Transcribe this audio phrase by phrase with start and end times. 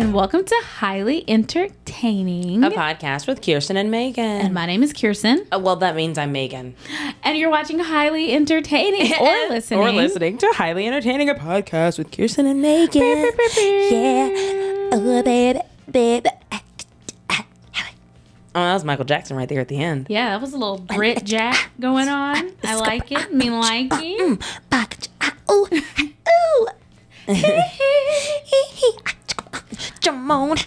[0.00, 2.64] and welcome to Highly Entertaining.
[2.64, 4.24] A podcast with Kirsten and Megan.
[4.24, 6.74] and my name is Kirsten, Uh, well, that means I'm Megan.
[7.22, 9.78] and you're watching Highly Entertaining or listening.
[9.80, 13.02] Or listening to Highly Entertaining, a podcast with Kirsten and Megan.
[13.58, 14.30] Yeah.
[14.92, 15.60] Oh, baby,
[15.90, 16.30] baby.
[18.52, 20.06] Oh, that was Michael Jackson right there at the end.
[20.08, 22.52] Yeah, that was a little Brit Jack going on.
[22.64, 23.34] I like it.
[23.34, 24.42] Me like it.
[30.00, 30.66] Jamon.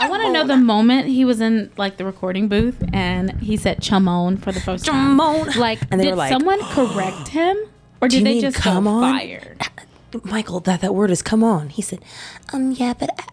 [0.00, 3.56] I want to know the moment he was in like the recording booth and he
[3.56, 5.18] said "chamon" for the first time.
[5.18, 5.56] Jamon.
[5.56, 7.56] Like, And did like, someone correct him,
[8.00, 9.12] or did they just come go on?
[9.18, 9.62] fired?
[10.24, 11.68] Michael, that, that word is come on.
[11.68, 12.02] He said,
[12.52, 13.24] um, yeah, but uh,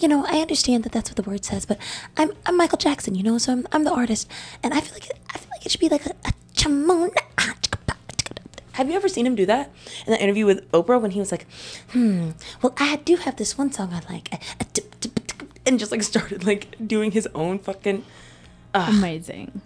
[0.00, 1.78] you know, I understand that that's what the word says, but
[2.16, 4.30] I'm I'm Michael Jackson, you know, so I'm, I'm the artist,
[4.62, 7.10] and I feel like it, I feel like it should be like a, a chamon.
[8.72, 9.70] Have you ever seen him do that
[10.06, 11.46] in the interview with Oprah when he was like,
[11.92, 12.30] Hmm.
[12.62, 14.32] Well, I do have this one song I like.
[15.66, 18.04] and just like started like doing his own fucking
[18.74, 19.60] Amazing.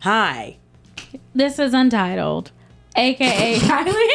[0.00, 0.56] hi.
[1.34, 2.50] This is Untitled,
[2.96, 4.08] aka Highly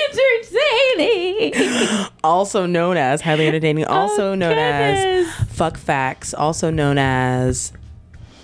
[1.00, 2.08] Entertaining.
[2.23, 5.28] also known as highly entertaining, also Oh, known goodness.
[5.41, 7.72] as fuck facts, also known as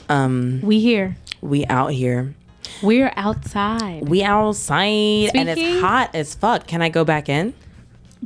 [0.10, 1.16] um We here.
[1.42, 2.34] we out here.
[2.82, 4.08] We're outside.
[4.08, 6.68] We outside and it's hot as fuck.
[6.68, 7.54] Can I go back in?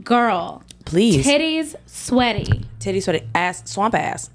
[0.03, 1.25] Girl, Please.
[1.25, 2.65] titties sweaty.
[2.79, 4.29] Titty sweaty ass swamp ass.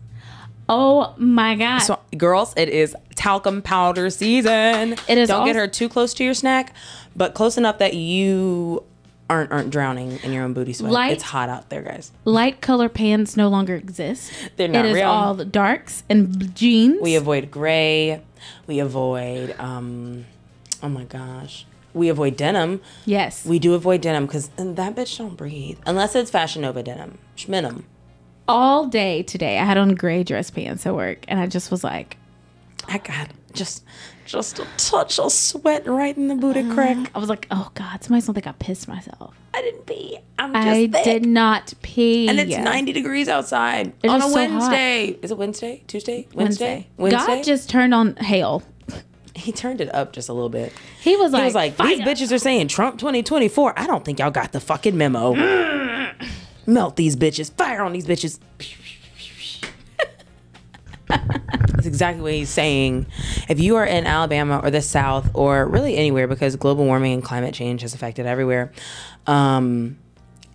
[0.68, 1.80] Oh my god.
[1.80, 4.94] So, girls, it is talcum powder season.
[5.08, 6.74] It is Don't get her too close to your snack,
[7.14, 8.82] but close enough that you
[9.30, 10.92] aren't aren't drowning in your own booty sweat.
[10.92, 12.12] Light- It's hot out there, guys.
[12.24, 14.30] Light color pants no longer exist.
[14.56, 15.08] They're not It is real.
[15.08, 17.00] all the darks and jeans.
[17.00, 18.20] We avoid gray.
[18.66, 20.24] We avoid um
[20.82, 21.66] oh my gosh.
[21.92, 22.80] We avoid denim.
[23.04, 23.44] yes.
[23.46, 25.78] We do avoid denim because that bitch don't breathe.
[25.86, 27.18] Unless it's Fashion Nova denim.
[27.36, 27.84] Schminim.
[28.48, 29.58] all day today.
[29.58, 32.16] I had on gray dress pants at work, and I just was like,
[32.88, 33.84] I got just
[34.24, 37.10] just a touch of sweat right in the booty uh, crack.
[37.14, 39.34] I was like, oh god, somebody's gonna think I pissed myself.
[39.52, 40.18] I didn't pee.
[40.38, 41.04] I'm just I thick.
[41.04, 42.28] did not pee.
[42.28, 44.34] And it's 90 degrees outside It on a so.
[44.34, 45.06] Wednesday.
[45.22, 45.82] Is it Wednesday?
[45.86, 46.26] Tuesday?
[46.34, 46.88] Wednesday?
[46.96, 47.18] Wednesday?
[47.36, 48.62] God just turned on hail.
[49.36, 50.72] he turned it up just a little bit.
[51.00, 53.78] He was like, He was like, these "Fire." bitches are saying Trump 2024.
[53.78, 55.34] I don't think y'all got the fucking memo.
[56.66, 57.52] Melt these bitches.
[57.52, 58.38] Fire on these bitches.
[61.74, 63.06] That's exactly what he's saying.
[63.48, 67.22] If you are in Alabama or the South or really anywhere because global warming and
[67.22, 68.72] climate change has affected everywhere,
[69.26, 69.98] um,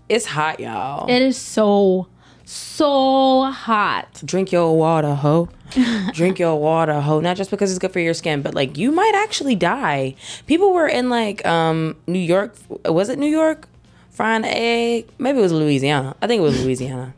[0.08, 1.10] it's hot, y'all.
[1.10, 2.08] It is so,
[2.46, 4.22] so hot.
[4.26, 5.50] Drink your water, ho.
[6.14, 7.20] Drink your water, ho.
[7.20, 10.16] Not just because it's good for your skin, but like you might actually die.
[10.48, 12.56] People were in like um New York.
[12.86, 13.68] Was it New York?
[14.10, 15.10] Frying an egg.
[15.18, 16.16] Maybe it was Louisiana.
[16.22, 17.14] I think it was Louisiana.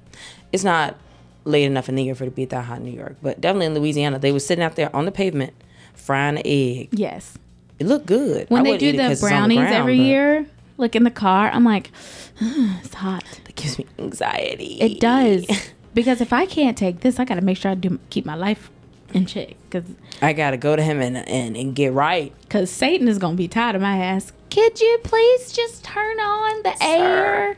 [0.52, 0.98] It's not
[1.46, 3.42] late enough in the year for it to be that hot in New York, but
[3.42, 5.54] definitely in Louisiana, they were sitting out there on the pavement
[5.94, 6.90] frying an egg.
[6.92, 7.38] Yes.
[7.80, 8.48] It looked good.
[8.50, 10.46] When I they do the it the 'cause brownies ground, every year,
[10.78, 11.92] like in the car, I'm like,
[12.40, 13.24] it's hot.
[13.50, 14.78] It gives me anxiety.
[14.80, 15.46] It does.
[15.94, 18.36] because if I can't take this, I got to make sure I do keep my
[18.36, 18.70] life
[19.14, 19.56] in check.
[19.70, 19.90] Because
[20.22, 22.34] I gotta go to him and and, and get right.
[22.50, 24.32] Cause Satan is gonna be tired of my ass.
[24.50, 27.56] Could you please just turn on the air?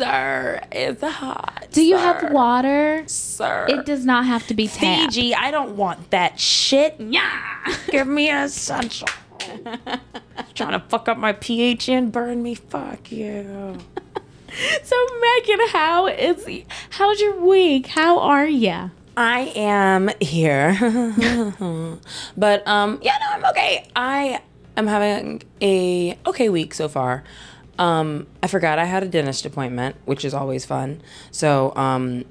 [0.00, 1.66] Sir, it's hot.
[1.72, 2.02] Do you sir.
[2.02, 3.04] have water?
[3.06, 3.66] Sir.
[3.68, 5.12] It does not have to be tapped.
[5.12, 6.96] Fiji, I don't want that shit.
[6.98, 7.76] Yeah.
[7.90, 9.04] Give me an Essentia.
[10.54, 12.54] Trying to fuck up my pH and burn me.
[12.54, 13.78] Fuck you.
[14.82, 16.44] So Megan, how is
[16.90, 17.86] how's your week?
[17.86, 18.88] How are ya?
[19.16, 20.76] I am here.
[22.36, 23.88] but um yeah, no, I'm okay.
[23.94, 24.42] I
[24.76, 27.22] am having a okay week so far.
[27.80, 31.02] Um I forgot I had a dentist appointment, which is always fun.
[31.32, 32.24] So um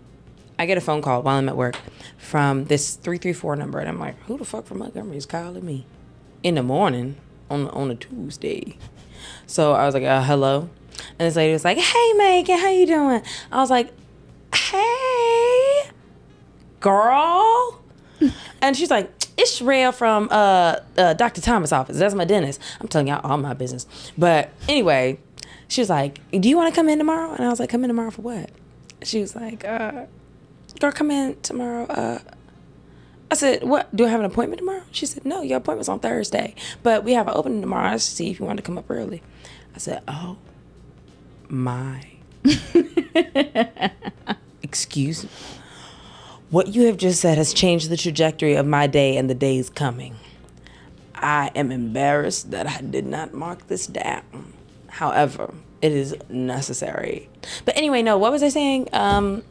[0.57, 1.77] I get a phone call while I'm at work
[2.17, 5.85] from this 334 number and I'm like, who the fuck from Montgomery is calling me
[6.43, 7.17] in the morning
[7.49, 8.77] on on a Tuesday?
[9.47, 10.69] So I was like, uh, hello.
[11.17, 13.21] And this lady was like, hey Megan, how you doing?
[13.51, 13.91] I was like,
[14.53, 15.89] hey
[16.79, 17.78] girl.
[18.61, 21.41] and she's like, it's Sherelle from uh, uh, Dr.
[21.41, 21.97] Thomas' office.
[21.97, 22.61] That's my dentist.
[22.81, 23.87] I'm telling y'all all my business.
[24.17, 25.19] But anyway,
[25.67, 27.33] she was like, do you want to come in tomorrow?
[27.33, 28.49] And I was like, come in tomorrow for what?
[29.03, 30.05] She was like, uh,
[30.79, 31.85] girl, come in tomorrow.
[31.85, 32.19] Uh,
[33.31, 33.95] I said, what?
[33.95, 34.83] Do I have an appointment tomorrow?
[34.91, 36.55] She said, no, your appointment's on Thursday.
[36.83, 38.89] But we have an opening tomorrow I to see if you want to come up
[38.89, 39.21] early.
[39.75, 40.37] I said, oh,
[41.47, 42.05] my.
[44.63, 45.29] Excuse me.
[46.49, 49.69] What you have just said has changed the trajectory of my day and the days
[49.69, 50.15] coming.
[51.13, 54.53] I am embarrassed that I did not mark this down.
[54.87, 57.29] However, it is necessary.
[57.65, 58.89] But anyway, no, what was I saying?
[58.93, 59.43] Um,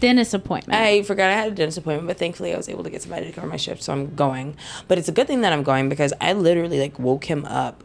[0.00, 0.80] Dentist appointment.
[0.80, 3.26] I forgot I had a dentist appointment, but thankfully I was able to get somebody
[3.26, 4.56] to cover my shift, so I'm going.
[4.88, 7.84] But it's a good thing that I'm going because I literally like woke him up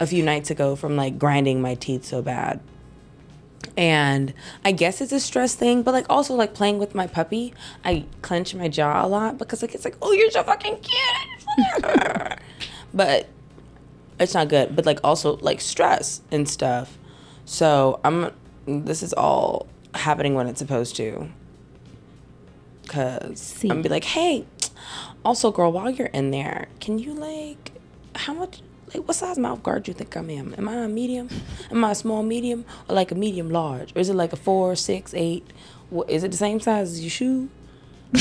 [0.00, 2.60] a few nights ago from like grinding my teeth so bad.
[3.76, 4.34] And
[4.64, 8.04] I guess it's a stress thing, but like also like playing with my puppy, I
[8.22, 12.38] clench my jaw a lot because like it's like, oh, you're so fucking cute.
[12.94, 13.28] but
[14.18, 14.74] it's not good.
[14.74, 16.98] But like also like stress and stuff.
[17.44, 18.32] So I'm.
[18.66, 21.28] This is all happening when it's supposed to.
[22.88, 23.68] Cause See.
[23.68, 24.44] I'm gonna be like, hey,
[25.24, 27.72] also, girl, while you're in there, can you like,
[28.14, 28.60] how much,
[28.94, 30.30] like, what size mouth guard do you think I am?
[30.30, 30.54] in?
[30.54, 31.28] Am I a medium?
[31.70, 33.94] Am I a small medium or like a medium large?
[33.94, 35.46] Or is it like a four, six, eight?
[35.90, 37.48] What is it the same size as your shoe?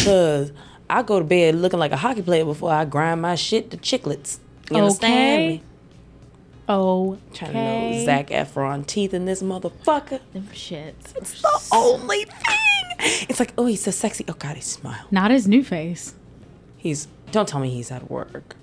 [0.03, 0.51] Cause
[0.89, 3.77] I go to bed looking like a hockey player before I grind my shit to
[3.77, 4.39] chiclets.
[4.69, 5.47] You understand Okay.
[5.47, 5.61] me?
[6.69, 10.19] oh, Trying to know Zac Efron teeth in this motherfucker.
[10.33, 11.15] Them shits.
[11.15, 13.25] It's the only thing.
[13.29, 14.25] It's like, oh, he's so sexy.
[14.27, 15.11] Oh God, he smiled.
[15.11, 16.15] Not his new face.
[16.77, 17.07] He's.
[17.31, 18.55] Don't tell me he's at work.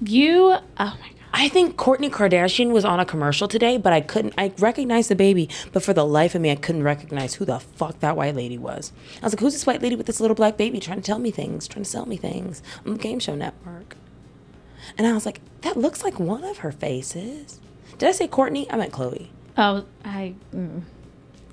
[0.00, 0.42] You.
[0.52, 1.15] Oh my god.
[1.32, 4.34] I think Kourtney Kardashian was on a commercial today, but I couldn't.
[4.38, 7.60] I recognized the baby, but for the life of me, I couldn't recognize who the
[7.60, 8.92] fuck that white lady was.
[9.20, 11.18] I was like, who's this white lady with this little black baby trying to tell
[11.18, 13.96] me things, trying to sell me things on the Game Show Network?
[14.96, 17.60] And I was like, that looks like one of her faces.
[17.98, 18.66] Did I say Kourtney?
[18.70, 19.28] I meant Khloe.
[19.58, 20.34] Oh, I.
[20.54, 20.82] Mm,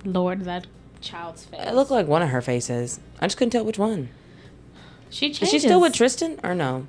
[0.06, 0.68] Lord, that
[1.02, 1.62] child's face.
[1.62, 3.00] It looked like one of her faces.
[3.20, 4.10] I just couldn't tell which one.
[5.10, 5.42] She changes.
[5.44, 6.88] Is she still with Tristan or no?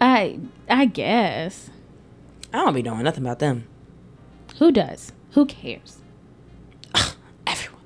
[0.00, 0.38] I.
[0.68, 1.70] I guess.
[2.52, 3.66] I don't be knowing nothing about them.
[4.58, 5.12] Who does?
[5.32, 5.98] Who cares?
[7.46, 7.80] Everyone.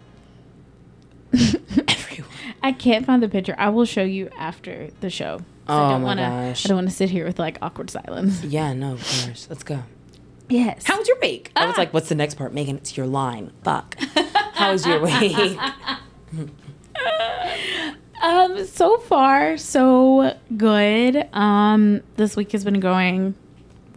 [1.89, 2.31] Everyone.
[2.63, 3.55] I can't find the picture.
[3.59, 5.39] I will show you after the show.
[5.39, 6.65] 'Cause I Oh don't my wanna, gosh.
[6.65, 8.43] I don't want to sit here with like awkward silence.
[8.45, 9.47] Yeah, no, of course.
[9.51, 9.83] Let's go.
[10.49, 10.85] Yes.
[10.85, 11.51] How was your week?
[11.57, 11.81] I was Ah.
[11.81, 12.53] like, what's the next part?
[12.55, 13.53] Megan, it's your line.
[13.65, 13.97] Fuck.
[14.55, 15.59] How was your week?
[18.23, 21.29] Um, so far, so good.
[21.35, 23.35] Um, this week has been going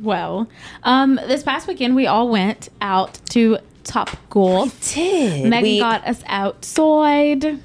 [0.02, 0.48] well.
[0.84, 4.94] Um, this past weekend we all went out to Top Golf.
[4.94, 5.80] Did Megan we?
[5.80, 7.60] got us outside.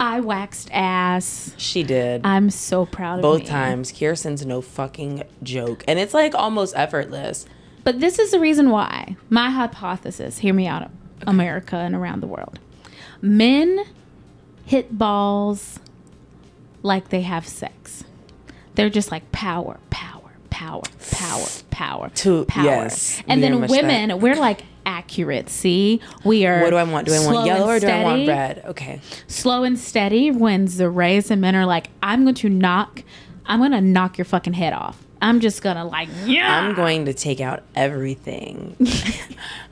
[0.00, 1.54] I waxed ass.
[1.56, 2.22] she did.
[2.26, 3.46] I'm so proud of Both me.
[3.46, 3.92] times.
[3.92, 5.84] Kirsten's no fucking joke.
[5.86, 7.46] And it's like almost effortless.
[7.84, 9.16] But this is the reason why.
[9.30, 10.90] My hypothesis, hear me out,
[11.26, 12.58] America and around the world.
[13.22, 13.84] Men
[14.64, 15.78] hit balls
[16.82, 18.02] like they have sex.
[18.74, 19.78] They're just like power,
[20.64, 22.64] power, power, power, To- power.
[22.64, 25.48] yes, and then women, we're like accurate.
[25.48, 26.60] See, we are.
[26.62, 27.06] What do I want?
[27.06, 28.62] Do I want yellow or do I want red?
[28.66, 29.00] Okay.
[29.26, 33.02] Slow and steady wins the race, and men are like, I'm going to knock,
[33.46, 35.04] I'm going to knock your fucking head off.
[35.22, 36.60] I'm just gonna like, yeah.
[36.60, 38.76] I'm going to take out everything.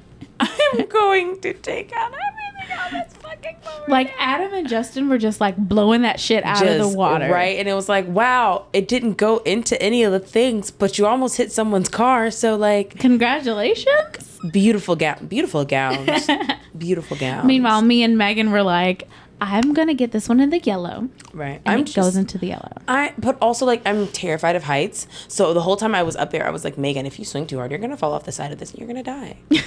[0.41, 3.89] I'm going to take out everything on this fucking boat.
[3.89, 7.31] Like Adam and Justin were just like blowing that shit out of the water.
[7.31, 7.59] Right.
[7.59, 11.07] And it was like, wow, it didn't go into any of the things, but you
[11.07, 12.31] almost hit someone's car.
[12.31, 14.39] So, like, Congratulations.
[14.53, 16.29] beautiful gown, beautiful gowns,
[16.79, 17.45] beautiful gowns.
[17.47, 19.09] Meanwhile, me and Megan were like,
[19.41, 21.09] I'm gonna get this one in the yellow.
[21.33, 21.61] right.
[21.65, 22.71] And I'm it just, goes into the yellow.
[22.87, 25.09] I, but also like I'm terrified of heights.
[25.27, 27.49] So the whole time I was up there, I was like, Megan, if you swing
[27.49, 29.39] too hard, you're gonna fall off the side of this and you're gonna die.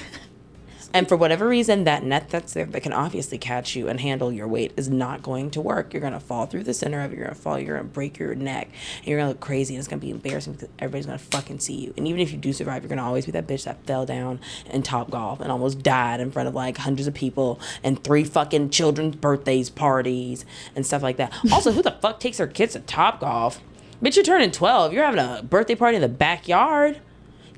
[0.95, 4.31] and for whatever reason, that net that's there that can obviously catch you and handle
[4.31, 5.93] your weight is not going to work.
[5.93, 7.17] You're gonna fall through the center of it.
[7.17, 7.59] You're gonna fall.
[7.59, 8.69] You're gonna break your neck.
[8.99, 11.75] And you're gonna look crazy, and it's gonna be embarrassing because everybody's gonna fucking see
[11.75, 11.93] you.
[11.97, 14.39] And even if you do survive, you're gonna always be that bitch that fell down
[14.69, 18.23] in Top Golf and almost died in front of like hundreds of people and three
[18.23, 21.33] fucking children's birthdays parties and stuff like that.
[21.55, 23.61] Also, who the fuck takes their kids to Top Golf?
[24.03, 24.91] Bitch, you're turning 12.
[24.91, 26.99] You're having a birthday party in the backyard.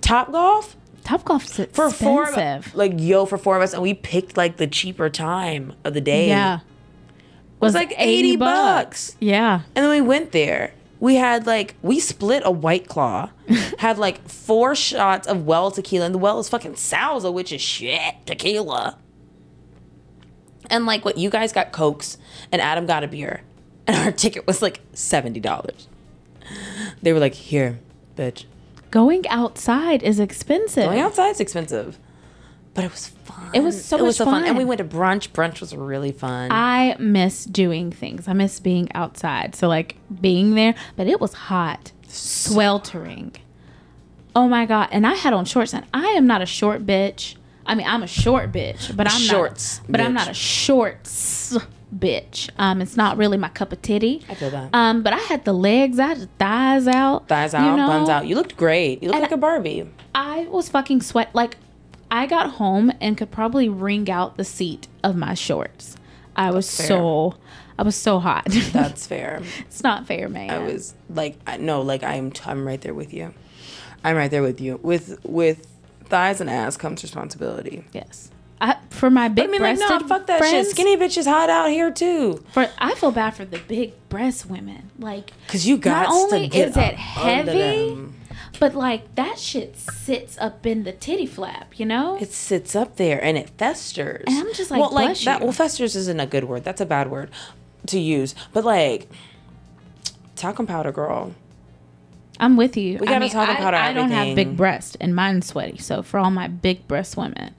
[0.01, 0.76] Top Golf?
[1.07, 1.97] Top golf's For expensive.
[1.97, 2.75] four of us.
[2.75, 3.71] Like, yo, for four of us.
[3.73, 6.27] And we picked like the cheaper time of the day.
[6.27, 6.59] yeah.
[6.59, 9.15] It was like 80 bucks.
[9.21, 9.61] Yeah.
[9.73, 10.73] And then we went there.
[10.99, 13.29] We had like, we split a white claw,
[13.79, 16.07] had like four shots of well tequila.
[16.07, 18.97] And the well is fucking Sauza, which is shit tequila.
[20.69, 22.17] And like, what you guys got Cokes
[22.51, 23.41] and Adam got a beer.
[23.87, 25.85] And our ticket was like $70.
[27.01, 27.79] They were like, here,
[28.17, 28.43] bitch.
[28.91, 30.86] Going outside is expensive.
[30.86, 32.00] Going outside is expensive,
[32.74, 33.50] but it was fun.
[33.53, 34.46] It was so it was so fun.
[34.46, 35.29] and we went to brunch.
[35.29, 36.51] Brunch was really fun.
[36.51, 38.27] I miss doing things.
[38.27, 39.56] I miss being outside.
[39.56, 43.36] So like being there, but it was hot, sweltering.
[44.36, 44.89] Oh my god!
[44.91, 47.36] And I had on shorts, and I am not a short bitch.
[47.65, 49.91] I mean, I'm a short bitch, but I'm Shorts not.
[49.91, 51.58] But I'm not a shorts
[51.96, 52.50] bitch.
[52.58, 54.24] Um, it's not really my cup of titty.
[54.29, 54.70] I feel that.
[54.74, 57.88] Um, but I had the legs out, thighs out, Thighs out, you know?
[57.88, 58.27] buns out.
[58.27, 59.01] You looked great.
[59.01, 59.89] You looked And like a Barbie.
[60.15, 61.34] I was fucking sweat.
[61.34, 61.58] Like,
[62.10, 65.96] I got home and could probably wring out the seat of my shorts.
[66.36, 67.36] I was so
[67.79, 68.46] I was so hot.
[68.74, 69.41] That's fair.
[69.60, 70.50] it's not fair, man.
[70.50, 73.34] I was like, I, no, like I'm, I'm right there with you.
[74.03, 74.79] I'm right there with you.
[74.82, 75.67] With with
[76.06, 77.86] thighs and ass comes responsibility.
[77.94, 78.32] yes.
[78.59, 80.75] I, for my big I mean, like, no, fuck that friends, shit.
[80.75, 82.43] Skinny bitches hot out here too.
[82.53, 84.89] For I feel bad for the big breast women.
[84.97, 87.97] Like Cause you got not only is it heavy,
[88.59, 91.79] but like that shit sits up in the titty flap.
[91.79, 92.17] You know.
[92.19, 94.23] It sits up there and it festers.
[94.25, 95.39] And I'm just like, well, like that.
[95.39, 95.45] you.
[95.45, 96.63] Well, festers isn't a good word.
[96.63, 97.29] That's a bad word
[97.87, 98.33] to use.
[98.53, 99.07] But like,
[100.35, 101.35] talcum powder, girl.
[102.39, 102.97] I'm with you.
[102.99, 105.77] We gotta I mean, talk I, about I don't have big breasts and mine's sweaty.
[105.77, 107.55] So for all my big breast women,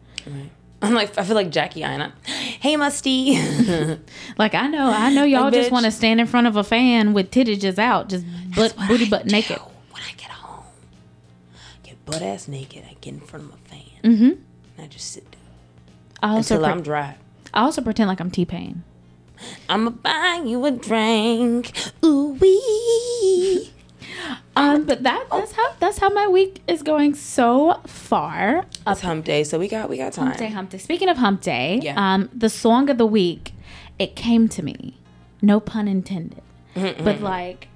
[0.81, 2.13] I'm like, I feel like Jackie Aina.
[2.25, 3.37] Hey, Musty.
[4.39, 6.63] like I know, I know y'all Like, just want to stand in front of a
[6.63, 9.59] fan with titties just out, just butt, booty I butt naked.
[9.91, 10.65] When I get home,
[11.83, 12.85] get butt ass naked.
[12.89, 13.81] I get in front of my fan.
[14.05, 14.25] Mm-hmm.
[14.25, 14.41] And
[14.79, 15.41] I just sit there
[16.23, 17.17] I also, until pre- I'm dry.
[17.53, 18.85] I also pretend like I'm T Pain.
[19.69, 21.73] I'ma buy you a drink.
[22.05, 23.73] Ooh wee.
[24.57, 28.67] Um, but that that's how that's how my week is going so far.
[28.87, 30.27] It's hump day, so we got we got time.
[30.27, 30.79] Hump day, hump day.
[30.79, 31.95] Speaking of hump day, Yeah.
[31.97, 33.53] um, the song of the week,
[33.99, 34.99] it came to me.
[35.41, 36.43] No pun intended.
[36.75, 37.69] But like,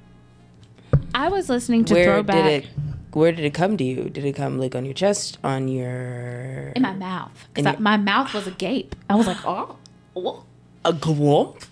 [1.15, 2.71] I was listening to Where Throwback did it?
[3.13, 4.09] Where did it come to you?
[4.09, 8.33] Did it come like on your chest, on your in my mouth because my mouth
[8.33, 8.95] was agape.
[9.11, 9.77] I was like, oh.
[10.17, 10.45] oh.
[10.85, 11.67] a glump?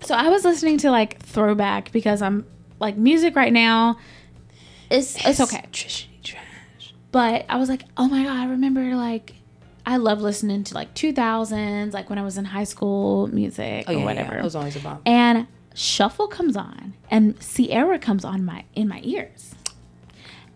[0.00, 2.44] So I was listening to like Throwback because I'm
[2.82, 3.96] like music right now.
[4.90, 5.64] It's it's okay.
[5.72, 6.08] Trash.
[7.12, 9.34] But I was like, oh my God, I remember like
[9.86, 13.92] I love listening to like 2000s, like when I was in high school music Oh
[13.92, 14.34] or yeah, whatever.
[14.34, 15.00] Yeah, it was always a bomb.
[15.06, 19.54] and Shuffle comes on and Ciara comes on my in my ears.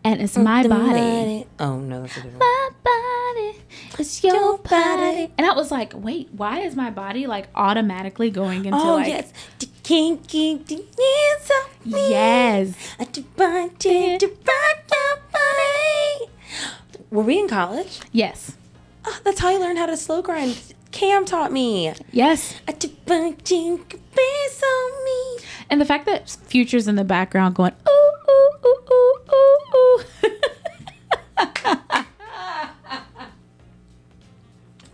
[0.06, 1.46] And it's my body.
[1.58, 2.38] Oh no, that's a different.
[2.38, 3.58] My body.
[3.98, 5.32] It's your body.
[5.36, 9.08] And I was like, wait, why is my body like automatically going into Oh like
[9.08, 12.10] yes, the kinky the hands of me.
[12.10, 12.94] Yes.
[13.00, 16.30] I do want you to rock your body.
[17.10, 17.98] Were we in college?
[18.12, 18.56] Yes.
[19.04, 20.56] Oh, that's how I learned how to slow grind.
[20.92, 21.92] Cam taught me.
[22.12, 22.54] Yes.
[22.68, 24.22] I do want you to be
[24.62, 25.35] on me.
[25.68, 30.04] And the fact that Future's in the background going, ooh, ooh, ooh, ooh, ooh, ooh.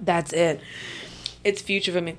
[0.00, 0.60] That's it.
[1.44, 2.16] It's future for me.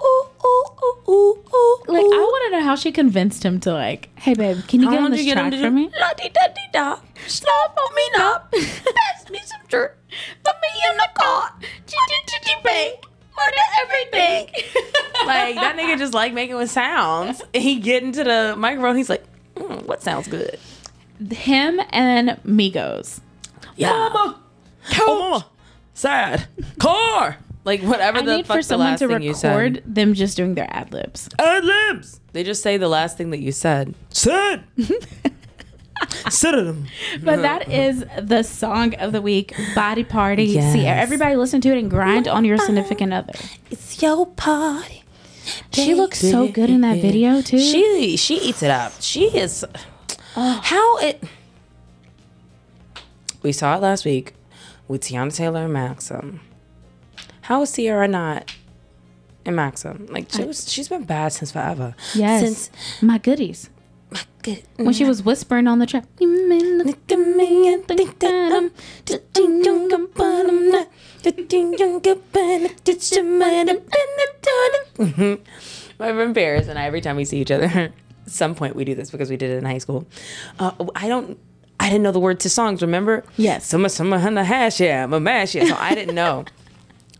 [0.00, 1.82] Ooh, ooh, ooh, ooh, ooh.
[1.88, 4.90] like, I want to know how she convinced him to, like, hey, babe, can you
[4.90, 5.90] get on this track for me?
[6.00, 6.98] La di da di da.
[7.26, 8.42] Stop on me now.
[8.52, 9.96] Pass me some dirt.
[10.44, 11.54] Put me in the car.
[11.86, 12.94] Chitty bang.
[13.36, 14.48] Murder everything.
[15.26, 17.42] like that nigga just like making with sounds.
[17.54, 18.96] He get into the microphone.
[18.96, 19.24] He's like,
[19.56, 20.58] mm, "What sounds good?"
[21.30, 23.20] Him and Migos.
[23.76, 23.90] Yeah.
[23.90, 24.40] Mama.
[25.00, 25.46] Oh, mama.
[25.94, 26.46] Sad.
[26.78, 27.38] Car.
[27.64, 29.56] Like whatever I the need fuck for the someone last to thing you said.
[29.56, 31.28] record them just doing their ad libs.
[31.38, 32.20] Ad libs.
[32.32, 33.94] They just say the last thing that you said.
[34.10, 34.62] Said.
[36.28, 36.76] said it.
[37.24, 40.44] But that is the song of the week, Body Party.
[40.44, 40.74] Yes.
[40.74, 43.32] See, everybody listen to it and grind on your significant other.
[43.70, 45.02] It's your party.
[45.72, 47.58] She looks so good in that video, too.
[47.58, 48.92] She she eats it up.
[49.00, 49.64] She is
[50.34, 51.22] how it.
[53.42, 54.34] We saw it last week
[54.88, 56.40] with Teyana Taylor and Maxim.
[57.42, 58.52] How is Ciara not
[59.44, 60.06] in Maxim?
[60.10, 61.94] Like she was, she's been bad since forever.
[62.14, 62.42] yes.
[62.42, 62.70] Since
[63.02, 63.70] my goodies.
[64.42, 64.62] Good.
[64.76, 66.04] When she was whispering on the track.
[75.98, 77.92] My friend Paris and I, every time we see each other, at
[78.26, 80.06] some point we do this because we did it in high school.
[80.58, 81.38] Uh, I don't,
[81.80, 82.82] I didn't know the words to songs.
[82.82, 83.24] Remember?
[83.36, 83.66] Yes.
[83.66, 85.66] Summer, summer, on the hash, yeah, I'm a mash, yeah.
[85.66, 86.44] So I didn't know.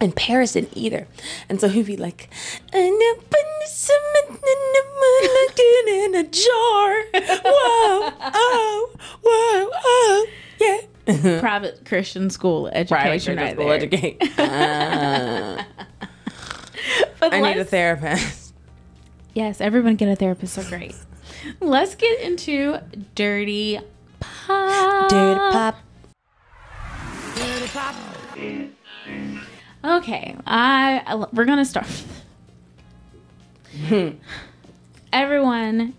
[0.00, 1.06] And Paris didn't either.
[1.48, 2.28] And so he'd be like,
[2.72, 7.02] "And I put some looking in a jar.
[7.44, 8.90] Whoa, oh,
[9.22, 10.26] whoa, oh,
[10.60, 11.40] yeah.
[11.40, 13.74] Private Christian school Private education Christian right school there.
[13.74, 14.22] educate.
[14.38, 15.66] Ah.
[17.22, 18.54] I need a therapist.
[19.34, 20.54] Yes, everyone get a therapist.
[20.54, 20.94] So great.
[21.60, 22.78] Let's get into
[23.14, 23.80] dirty
[24.20, 25.10] pop.
[25.10, 25.76] Dirty pop.
[29.86, 31.86] Okay, I we're gonna start.
[35.12, 35.94] Everyone,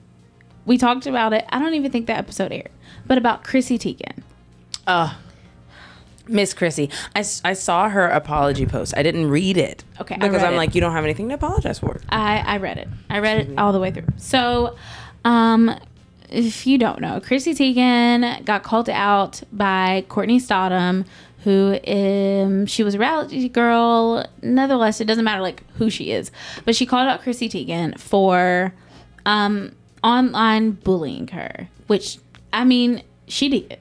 [0.65, 1.45] we talked about it.
[1.49, 2.69] I don't even think that episode aired,
[3.05, 4.21] but about Chrissy Teigen.
[4.85, 5.13] Uh,
[6.27, 6.89] Miss Chrissy.
[7.15, 8.93] I, I saw her apology post.
[8.97, 9.83] I didn't read it.
[10.01, 10.57] Okay, I Because I'm it.
[10.57, 12.01] like, you don't have anything to apologize for.
[12.09, 12.89] I I read it.
[13.09, 14.07] I read it all the way through.
[14.17, 14.75] So,
[15.23, 15.73] um,
[16.29, 21.05] if you don't know, Chrissy Teigen got called out by Courtney Stodden,
[21.47, 24.25] who um, she was a reality girl.
[24.41, 26.29] Nevertheless, it doesn't matter like who she is,
[26.65, 28.73] but she called out Chrissy Teigen for
[29.25, 29.73] um,
[30.03, 32.17] online bullying her, which
[32.51, 33.79] I mean she did.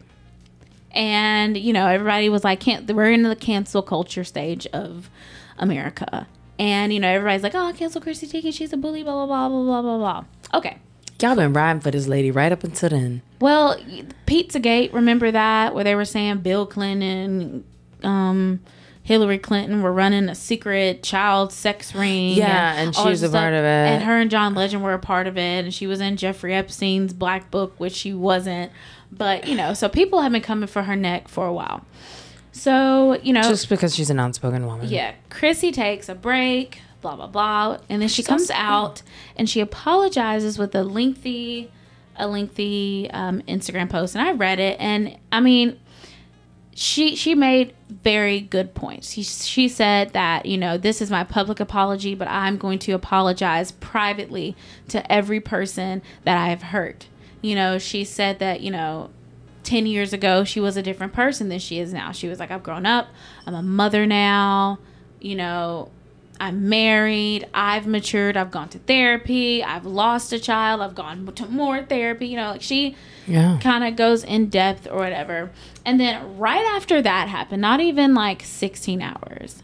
[0.92, 5.10] And you know, everybody was like, "Can't." We're in the cancel culture stage of
[5.58, 6.28] America,
[6.60, 8.54] and you know, everybody's like, "Oh, cancel Chrissy Teigen.
[8.54, 10.24] She's a bully." Blah blah blah blah blah blah blah.
[10.54, 10.78] Okay.
[11.20, 13.22] Y'all been riding for this lady right up until then.
[13.40, 13.78] Well,
[14.26, 17.64] Pizzagate, remember that where they were saying Bill Clinton,
[18.02, 18.60] um,
[19.02, 22.34] Hillary Clinton were running a secret child sex ring.
[22.36, 23.66] Yeah, and she was a part of it.
[23.66, 26.52] And her and John Legend were a part of it, and she was in Jeffrey
[26.54, 28.70] Epstein's Black Book, which she wasn't.
[29.10, 31.84] But you know, so people have been coming for her neck for a while.
[32.52, 34.88] So you know, Just because she's an outspoken woman.
[34.88, 39.02] yeah, Chrissy takes a break, blah blah blah, and then she comes out
[39.36, 41.70] and she apologizes with a lengthy,
[42.16, 45.78] a lengthy um, Instagram post, and I read it, and I mean,
[46.74, 49.12] she she made very good points.
[49.12, 52.92] She she said that you know this is my public apology, but I'm going to
[52.92, 54.56] apologize privately
[54.88, 57.06] to every person that I have hurt.
[57.40, 59.10] You know, she said that you know
[59.62, 62.10] 10 years ago she was a different person than she is now.
[62.10, 63.06] She was like i've grown up.
[63.46, 64.80] I'm a mother now.
[65.20, 65.90] You know
[66.40, 71.46] i'm married i've matured i've gone to therapy i've lost a child i've gone to
[71.46, 72.94] more therapy you know like she
[73.26, 73.58] Yeah.
[73.62, 75.50] kind of goes in depth or whatever
[75.84, 79.62] and then right after that happened not even like 16 hours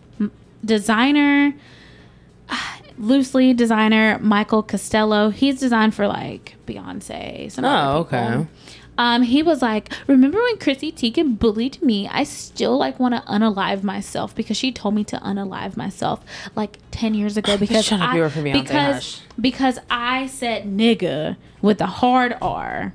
[0.64, 1.54] designer
[2.98, 8.26] loosely designer michael costello he's designed for like beyonce some Oh, okay.
[8.28, 8.48] people.
[8.98, 12.06] Um, he was like, "Remember when Chrissy Teigen bullied me?
[12.08, 16.20] I still like want to unalive myself because she told me to unalive myself
[16.54, 21.36] like ten years ago because I you were for Beyonce, because because I said nigga
[21.62, 22.92] with a hard R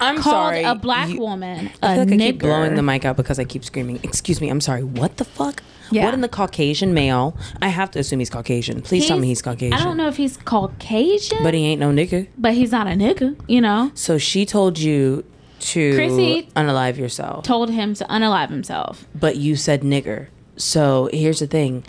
[0.00, 0.24] I'm called
[0.54, 0.62] sorry.
[0.64, 3.38] a black you- woman I a feel like I keep blowing the mic out because
[3.38, 4.00] I keep screaming.
[4.02, 4.48] Excuse me.
[4.48, 4.82] I'm sorry.
[4.82, 5.62] What the fuck?
[5.92, 6.04] Yeah.
[6.06, 7.36] What in the Caucasian male?
[7.62, 8.82] I have to assume he's Caucasian.
[8.82, 9.74] Please tell me he's Caucasian.
[9.74, 12.26] I don't know if he's Caucasian, But he ain't no nigga.
[12.36, 13.36] but he's not a nigga.
[13.46, 15.24] You know, So she told you
[15.72, 19.06] to Chrissy- unalive yourself, told him to unalive himself.
[19.14, 20.28] but you said nigger.
[20.56, 21.84] So here's the thing: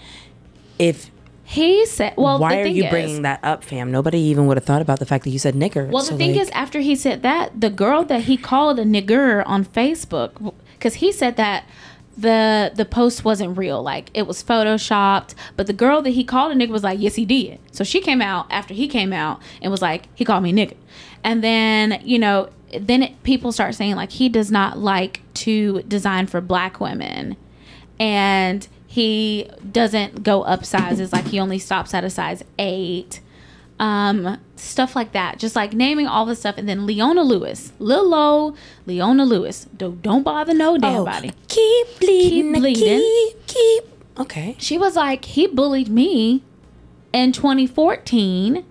[0.79, 1.09] if
[1.43, 3.89] He said, "Well, why are you is, bring that up, fam?
[3.91, 5.89] Nobody even would have thought about the fact that you said nigger.
[5.89, 8.77] Well, the So, thing like, is, after he said that, the girl that he called
[8.79, 11.63] a nigger on Facebook, because he said that
[12.17, 15.35] the the post wasn't real, like it was photoshopped.
[15.55, 18.01] But the girl that he called a nigger was like, "Yes, he did." So she
[18.01, 20.75] came out after he came out and was like, "He called me nigger,"
[21.23, 22.49] and then you know,
[22.79, 27.37] then it, people start saying like he does not like to design for black women,
[27.99, 33.21] and he doesn't go up sizes, like he only stops at a size eight
[33.79, 35.39] um, stuff like that.
[35.39, 39.67] Just like naming all the stuff, and then Leona Lewis, Lil Lo, Leona Lewis.
[39.75, 41.31] Don't don't bother no damn oh, body.
[41.47, 42.99] keep bleeding, Keep bleeding.
[42.99, 43.83] keep, keep.
[44.19, 44.55] Okay.
[44.57, 46.41] She was like, he bullied me
[47.13, 48.65] in 2014,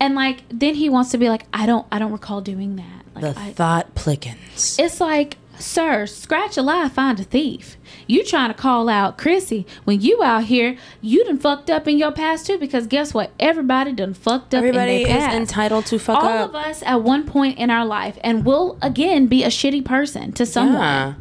[0.00, 3.04] and like then he wants to be like, I don't I don't recall doing that.
[3.14, 4.78] Like The I, thought plickens.
[4.78, 7.76] it's like, sir, scratch a lie, find a thief.
[8.06, 11.98] You trying to call out Chrissy when you out here, you done fucked up in
[11.98, 12.58] your past too.
[12.58, 13.30] Because guess what?
[13.38, 16.40] Everybody done fucked up Everybody in their is entitled to fuck all up.
[16.54, 19.84] All of us at one point in our life and will again be a shitty
[19.84, 20.74] person to someone.
[20.80, 21.14] Yeah.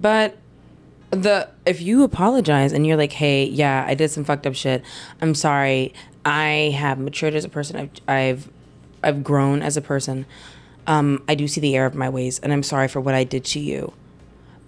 [0.00, 0.36] But
[1.10, 4.82] the if you apologize and you're like, "Hey, yeah, I did some fucked up shit.
[5.20, 5.92] I'm sorry.
[6.26, 7.76] I have matured as a person.
[7.76, 8.50] I've I've
[9.02, 10.26] I've grown as a person.
[10.88, 13.24] Um, I do see the error of my ways, and I'm sorry for what I
[13.24, 13.92] did to you.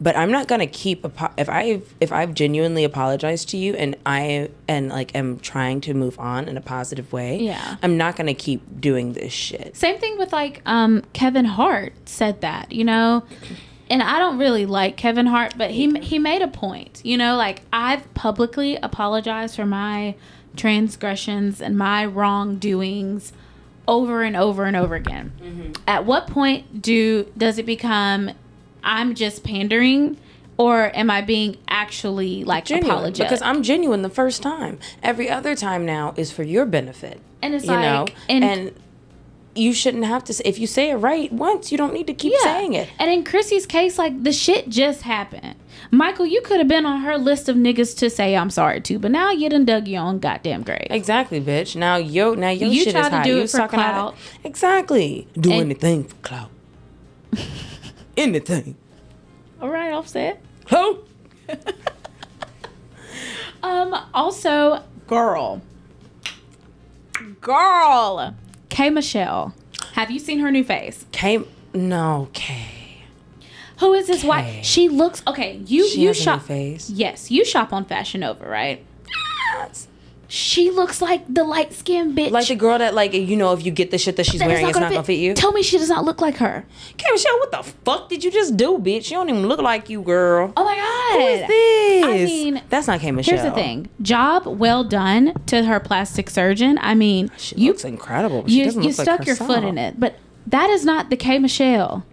[0.00, 3.96] But I'm not gonna keep apo- if I if I've genuinely apologized to you and
[4.06, 7.40] I and like am trying to move on in a positive way.
[7.40, 7.76] Yeah.
[7.82, 9.76] I'm not gonna keep doing this shit.
[9.76, 13.24] Same thing with like um Kevin Hart said that, you know.
[13.90, 17.00] And I don't really like Kevin Hart, but he he made a point.
[17.04, 20.14] You know, like I've publicly apologized for my
[20.58, 23.32] transgressions and my wrongdoings
[23.86, 25.32] over and over and over again.
[25.40, 25.72] Mm-hmm.
[25.86, 28.30] At what point do does it become
[28.84, 30.18] I'm just pandering
[30.58, 33.28] or am I being actually like genuine apologetic?
[33.28, 34.78] because I'm genuine the first time.
[35.02, 37.20] Every other time now is for your benefit.
[37.40, 38.72] And it's you know, like- and- and,
[39.58, 40.32] you shouldn't have to.
[40.32, 42.88] Say, if you say it right once, you don't need to keep saying it.
[42.98, 45.56] And in Chrissy's case, like the shit just happened.
[45.90, 48.98] Michael, you could have been on her list of niggas to say I'm sorry to,
[48.98, 50.86] but now you done dug your own goddamn grave.
[50.90, 51.76] Exactly, bitch.
[51.76, 53.24] Now yo, now your You shit tried is to hot.
[53.24, 54.14] do you it for clout.
[54.44, 55.26] Exactly.
[55.38, 56.50] Do And- anything for clout.
[58.16, 58.76] anything.
[59.60, 60.40] All right, offset.
[60.70, 61.00] Ho.
[63.60, 65.60] Um, also, girl.
[67.40, 68.34] Girl.
[68.78, 69.52] K Michelle
[69.94, 71.04] Have you seen her new face?
[71.10, 71.40] K.
[71.74, 73.02] No, K.
[73.80, 74.44] Who is this white?
[74.46, 74.62] Okay.
[74.62, 75.60] She looks okay.
[75.66, 76.42] You She you has a new shop.
[76.42, 76.88] face.
[76.88, 78.84] Yes, you shop on Fashion Nova, right?
[80.30, 82.30] She looks like the light skinned bitch.
[82.30, 84.46] Like the girl that like you know if you get the shit that she's that
[84.48, 85.32] wearing, it's not gonna fit you.
[85.32, 86.66] Tell me she does not look like her.
[86.98, 87.06] K.
[87.10, 89.10] Michelle, what the fuck did you just do, bitch?
[89.10, 90.52] You don't even look like you, girl.
[90.54, 91.20] Oh my god.
[91.20, 92.04] Who is this?
[92.04, 93.10] I mean, that's not K.
[93.10, 93.38] Michelle.
[93.38, 93.88] Here's the thing.
[94.02, 96.78] Job well done to her plastic surgeon.
[96.82, 98.42] I mean, She you looks incredible.
[98.42, 99.98] but she you, doesn't you look like stuck your foot in it.
[99.98, 102.04] But that is not the K Michelle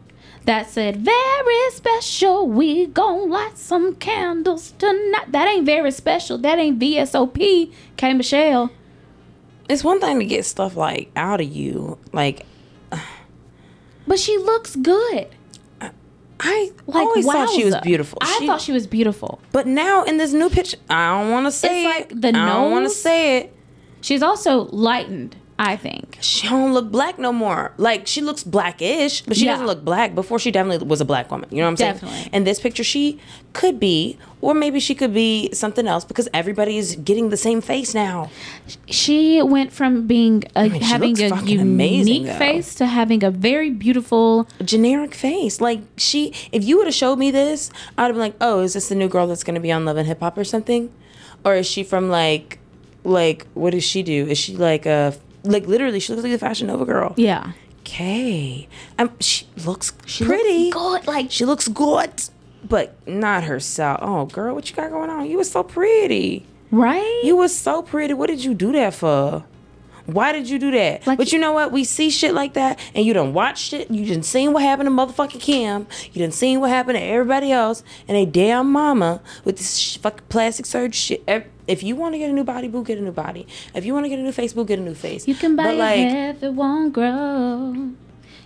[0.46, 2.48] that said, very special.
[2.48, 5.32] We gon' light some candles tonight.
[5.32, 6.38] That ain't very special.
[6.38, 8.72] That ain't VSOP, K Michelle.
[9.68, 11.98] It's one thing to get stuff like out of you.
[12.14, 12.46] Like
[14.08, 15.28] But she looks good.
[16.38, 18.18] I Like, always thought she was beautiful.
[18.22, 19.40] I She- thought she was beautiful.
[19.52, 22.12] But now in this new picture, I don't want to say It's it.
[22.12, 23.54] like the I don't want to say it.
[24.02, 26.18] She's also lightened, I think.
[26.20, 27.72] She don't look black no more.
[27.78, 29.54] Like she looks blackish, but she Yeah.
[29.54, 30.14] doesn't look black.
[30.14, 31.48] Before she definitely was a black woman.
[31.50, 31.94] You know what I'm saying?
[31.94, 32.30] Definitely.
[32.34, 33.20] In this picture, she
[33.54, 37.62] could be, or maybe she could be something else because everybody is getting the same
[37.62, 38.30] face now.
[38.88, 43.70] She went from being a, mean, having a unique amazing, face to having a very
[43.70, 45.62] beautiful generic face.
[45.62, 48.74] Like she, if you would have showed me this, I'd have been like, oh, is
[48.74, 50.92] this the new girl that's gonna be on Love and Hip Hop or something,
[51.46, 52.60] or is she from like,
[53.06, 54.28] like what does she do?
[54.28, 55.14] Is she like a
[55.46, 56.00] like literally?
[56.00, 57.14] She looks like the Fashion Nova girl.
[57.18, 57.52] yeah.
[57.82, 60.72] Okay, um, she looks She pretty.
[60.72, 61.08] looks good.
[61.08, 62.10] Like She looks good,
[62.68, 64.00] but not herself.
[64.02, 65.30] Oh, girl, what you got going on?
[65.30, 66.48] You were so pretty.
[66.72, 67.22] right?
[67.24, 68.16] You were so pretty.
[68.16, 69.44] What did you do that for?
[70.06, 71.06] Why did you do that?
[71.08, 71.72] Like- but you know what?
[71.72, 73.90] We see shit like that, and you done watched it.
[73.90, 75.88] You done seen what happened to motherfucking Kim.
[76.14, 79.98] You done seen what happened to everybody else, and they damn mama with this sh-
[79.98, 81.52] fucking plastic surgery shit.
[81.68, 83.48] If you want to get a new body, boo, get a new body.
[83.74, 85.28] If you want to get a new face, boo, get a new face.
[85.28, 87.90] You can buy But, your like, hair if it won't grow.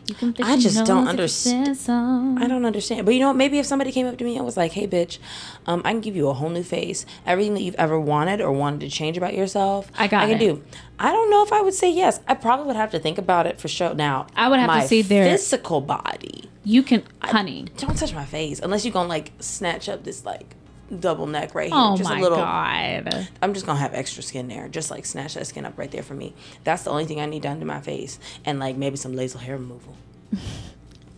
[0.10, 1.93] You can fix I just don't nose if it underst- says so.
[2.39, 3.06] I don't understand.
[3.06, 3.36] But you know, what?
[3.38, 5.19] maybe if somebody came up to me and was like, "Hey, bitch,
[5.67, 7.06] um, I can give you a whole new face.
[7.26, 10.36] Everything that you've ever wanted or wanted to change about yourself, I got I can
[10.38, 10.39] it.
[10.39, 10.63] do."
[10.98, 12.19] I don't know if I would say yes.
[12.28, 13.93] I probably would have to think about it for sure.
[13.93, 16.50] Now, I would have to see their- physical body.
[16.65, 17.67] You can, honey.
[17.78, 20.56] Don't touch my face unless you're gonna like snatch up this like
[20.99, 21.75] double neck right here.
[21.75, 22.38] Oh just my a little.
[22.38, 23.28] god.
[23.41, 24.67] I'm just gonna have extra skin there.
[24.67, 26.34] Just like snatch that skin up right there for me.
[26.63, 29.39] That's the only thing I need done to my face, and like maybe some laser
[29.39, 29.95] hair removal.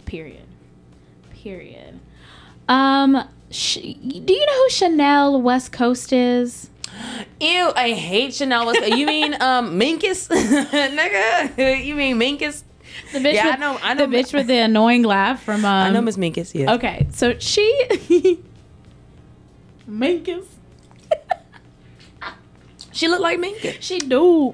[0.06, 0.44] Period.
[1.32, 2.00] Period.
[2.68, 6.70] Um, sh- do you know who Chanel West Coast is?
[7.40, 8.66] Ew, I hate Chanel.
[8.68, 11.86] West- you mean um Minkus, nigga?
[11.86, 12.64] You mean Minkus?
[13.14, 15.66] The bitch Yeah, I with, know- I know- the bitch with the annoying laugh from.
[15.66, 16.54] Um, I know Miss Minkus.
[16.54, 16.74] Yeah.
[16.74, 18.40] Okay, so she.
[19.92, 20.46] Minkus.
[22.94, 23.78] She looked like Minkus.
[23.80, 24.54] She do.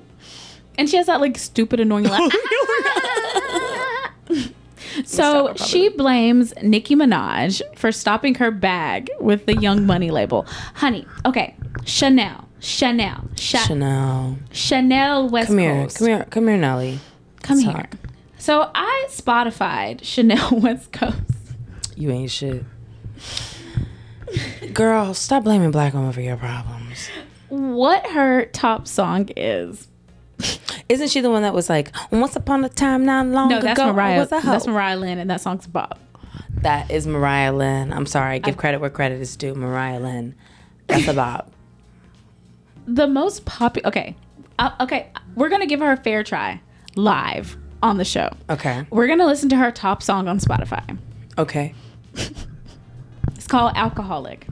[0.78, 2.32] And she has that like stupid annoying laugh.
[5.06, 10.46] so she blames Nicki Minaj for stopping her bag with the Young Money label.
[10.76, 14.38] Honey, okay, Chanel, Chanel, Cha- Chanel.
[14.52, 15.84] Chanel West Come here.
[15.84, 15.98] Coast.
[15.98, 16.26] Come here.
[16.30, 17.00] Come here, Nelly.
[17.42, 17.90] Come here.
[18.38, 21.18] So I Spotified Chanel West Coast.
[21.96, 22.64] You ain't shit.
[24.74, 27.10] Girl, stop blaming black women for your problems.
[27.50, 29.88] What her top song is?
[30.90, 33.80] Isn't she the one that was like, "Once upon a time, not long No, that's
[33.80, 34.20] ago, I Mariah.
[34.20, 35.98] was a hoe." That's Mariah Lynn, and that song's Bob.
[36.62, 37.92] That is Mariah Lynn.
[37.94, 38.40] I'm sorry.
[38.40, 39.56] Give credit where credit is due.
[39.56, 40.36] Mariah Lynn.
[40.88, 41.52] That's a bop.
[42.86, 43.88] the most popular.
[43.88, 44.16] Okay,
[44.60, 46.62] uh, okay, we're gonna give her a fair try
[46.96, 48.30] live on the show.
[48.50, 48.86] Okay.
[48.90, 50.98] We're gonna listen to her top song on Spotify.
[51.38, 51.74] Okay.
[53.48, 54.46] It's called "Alcoholic."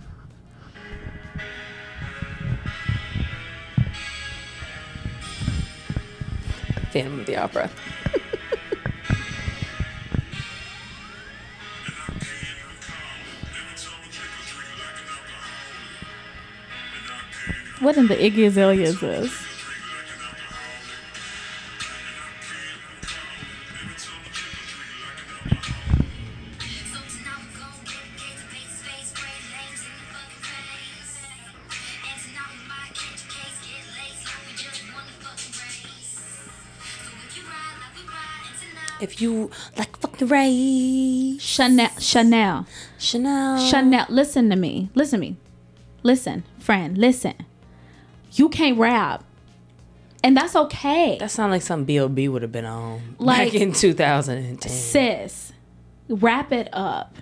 [6.93, 7.69] Phantom of the Opera.
[17.81, 19.44] What in the Iggy Azalea is this?
[39.05, 41.89] If you like fuck the race, Chanel.
[41.99, 42.65] Chanel.
[42.97, 43.59] Chanel.
[43.69, 44.05] Chanel.
[44.09, 44.89] Listen to me.
[44.95, 45.37] Listen to me.
[46.01, 46.97] Listen, friend.
[46.97, 47.35] Listen.
[48.33, 49.23] You can't rap,
[50.23, 51.17] and that's okay.
[51.19, 52.27] That sounds like something B.O.B.
[52.29, 54.69] would have been on Like- back in 2010.
[54.71, 55.53] Sis,
[56.09, 57.15] wrap it up.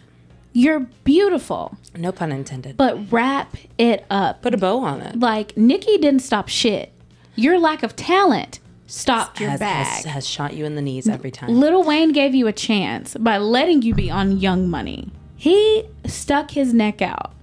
[0.53, 2.77] You're beautiful, No pun intended.
[2.77, 4.41] but wrap it up.
[4.41, 5.19] Put a bow on it.
[5.19, 6.91] like Nicki didn't stop shit.
[7.35, 8.59] Your lack of talent
[8.93, 9.87] stopped your has, bag.
[9.87, 11.49] has, has shot you in the knees every time.
[11.49, 15.11] Little Wayne gave you a chance by letting you be on Young Money.
[15.35, 17.33] He stuck his neck out.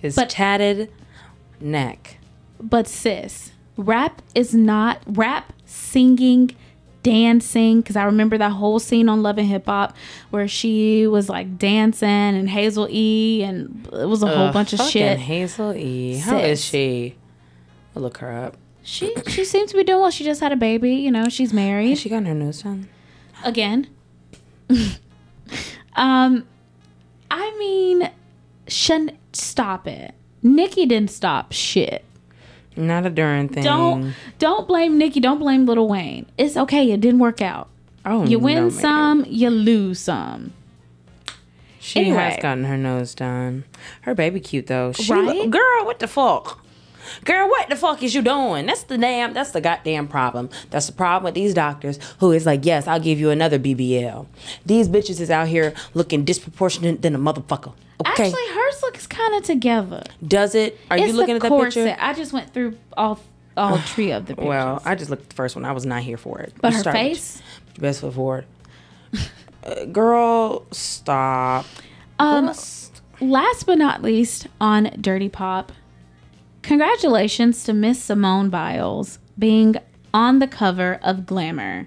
[0.00, 0.92] His but- tatted
[1.60, 2.18] neck.
[2.60, 6.50] But sis, rap is not rap singing,
[7.02, 7.80] dancing.
[7.80, 9.96] Because I remember that whole scene on Love and Hip Hop
[10.30, 13.42] where she was like dancing and Hazel E.
[13.42, 15.18] and it was a whole bunch of shit.
[15.18, 16.18] Hazel E.
[16.18, 16.70] How is Sis.
[16.70, 17.16] she?
[17.96, 18.56] I'll look her up.
[18.86, 20.10] She she seems to be doing well.
[20.10, 20.94] She just had a baby.
[20.94, 22.88] You know, she's married Has she got her nose done?
[23.42, 23.88] again.
[25.96, 26.46] um,
[27.30, 28.10] I mean,
[28.68, 30.14] Shan, stop it.
[30.42, 32.04] Nicki didn't stop shit.
[32.76, 33.62] Not a darn thing.
[33.64, 35.20] Don't don't blame Nicki.
[35.20, 36.26] Don't blame Little Wayne.
[36.36, 36.90] It's okay.
[36.90, 37.68] It didn't work out.
[38.04, 40.52] Oh, You win no, some, you lose some.
[41.78, 42.16] She Anyway.
[42.16, 43.64] has gotten her nose done.
[44.02, 44.92] Her baby cute though.
[44.92, 45.24] She Right?
[45.36, 46.63] lo- girl, what the fuck?
[47.24, 48.66] Girl, what the fuck is you doing?
[48.66, 49.32] That's the damn.
[49.34, 50.50] That's the goddamn problem.
[50.70, 54.26] That's the problem with these doctors who is like, yes, I'll give you another BBL.
[54.66, 57.72] These bitches is out here looking disproportionate than a motherfucker.
[58.06, 60.02] Okay, Actually, hers looks kind of together.
[60.26, 60.78] does it?
[60.90, 61.86] Are it's you looking the at that corset.
[61.86, 62.02] picture?
[62.04, 63.20] I just went through all
[63.56, 64.48] all three of the pictures.
[64.48, 65.64] Well, I just looked at the first one.
[65.64, 66.52] I was not here for it.
[66.60, 67.40] but You her face.
[67.78, 68.46] best foot forward.
[69.64, 71.64] Uh, girl, stop.
[72.18, 72.54] Um, Girl,
[73.20, 75.72] last but not least, on Dirty Pop,
[76.64, 79.76] congratulations to Miss Simone Biles being
[80.12, 81.86] on the cover of Glamour.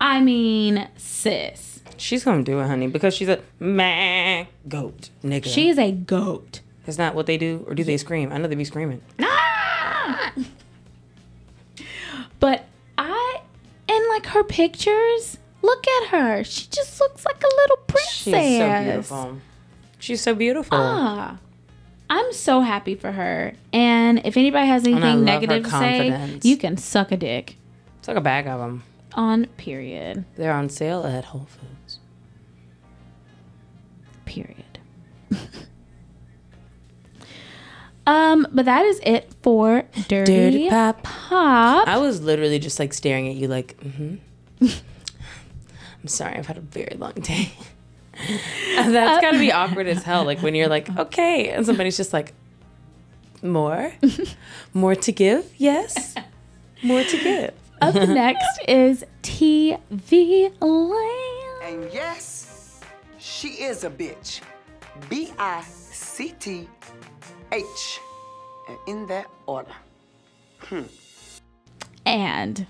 [0.00, 5.46] I mean, sis, She's gonna do it, honey, because she's a man goat nigga.
[5.46, 6.60] she is a goat.
[6.86, 8.32] Is that what they do, or do they scream?
[8.32, 9.00] I know they be screaming.
[9.20, 10.32] Ah!
[12.38, 12.66] But
[12.98, 13.40] I,
[13.88, 16.44] and like her pictures, look at her.
[16.44, 18.12] She just looks like a little princess.
[18.12, 19.38] She's so beautiful.
[19.98, 20.78] She's so beautiful.
[20.78, 21.38] Ah,
[22.08, 23.54] I'm so happy for her.
[23.72, 27.56] And if anybody has anything negative to say, you can suck a dick.
[28.06, 28.84] Like a bag of them.
[29.14, 30.24] On period.
[30.36, 31.98] They're on sale at Whole Foods.
[34.24, 34.78] Period.
[38.06, 41.02] um, but that is it for Dirty, Dirty Pop.
[41.02, 41.88] Pop.
[41.88, 44.16] I was literally just like staring at you, like, mm-hmm.
[46.02, 47.50] I'm sorry, I've had a very long day.
[48.76, 50.24] And That's gotta be awkward as hell.
[50.24, 52.34] Like when you're like, okay, and somebody's just like,
[53.42, 53.92] more,
[54.74, 56.14] more to give, yes,
[56.82, 57.52] more to give.
[57.82, 59.78] Up next is TV
[60.60, 61.62] Land.
[61.62, 62.80] And yes,
[63.18, 64.40] she is a bitch.
[65.10, 66.68] B I C T
[67.52, 68.00] H.
[68.68, 69.70] And in that order.
[70.60, 70.82] Hmm.
[72.04, 72.66] And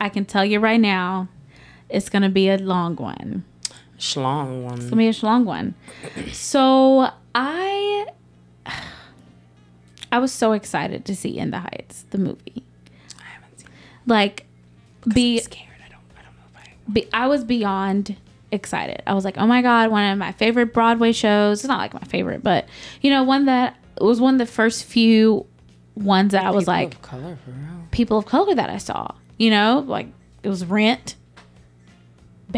[0.00, 1.28] I can tell you right now,
[1.88, 3.44] it's gonna be a long one.
[3.98, 4.74] Schlong one.
[4.74, 5.74] It's gonna be a long one.
[6.32, 8.06] So I
[10.12, 12.64] I was so excited to see In the Heights, the movie.
[13.18, 13.68] I haven't seen.
[13.68, 14.08] It.
[14.08, 14.46] Like
[15.12, 15.68] be I'm scared.
[15.84, 16.00] I don't.
[16.16, 16.92] I don't know if I.
[16.92, 18.16] be, I was beyond
[18.52, 19.02] excited.
[19.06, 21.60] I was like, oh my god, one of my favorite Broadway shows.
[21.60, 22.68] It's not like my favorite, but
[23.00, 25.46] you know, one that it was one of the first few
[25.94, 27.38] ones that I was People like of color
[27.90, 29.14] people of color that I saw.
[29.38, 30.08] You know, like
[30.42, 31.16] it was Rent,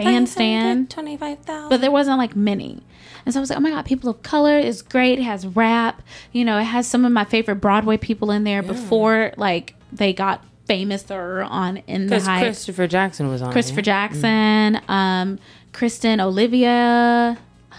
[0.04, 1.70] Bandstand, Twenty-five thousand.
[1.70, 2.82] but there wasn't like many.
[3.24, 5.18] And so I was like, oh my god, people of color is great.
[5.18, 6.02] It has rap.
[6.32, 10.12] You know, it has some of my favorite Broadway people in there before like they
[10.12, 12.40] got famous or on in the Because.
[12.40, 13.52] Christopher Jackson was on.
[13.52, 14.08] Christopher yeah?
[14.08, 15.38] Jackson, um,
[15.72, 17.38] Kristen Olivia.
[17.70, 17.78] God,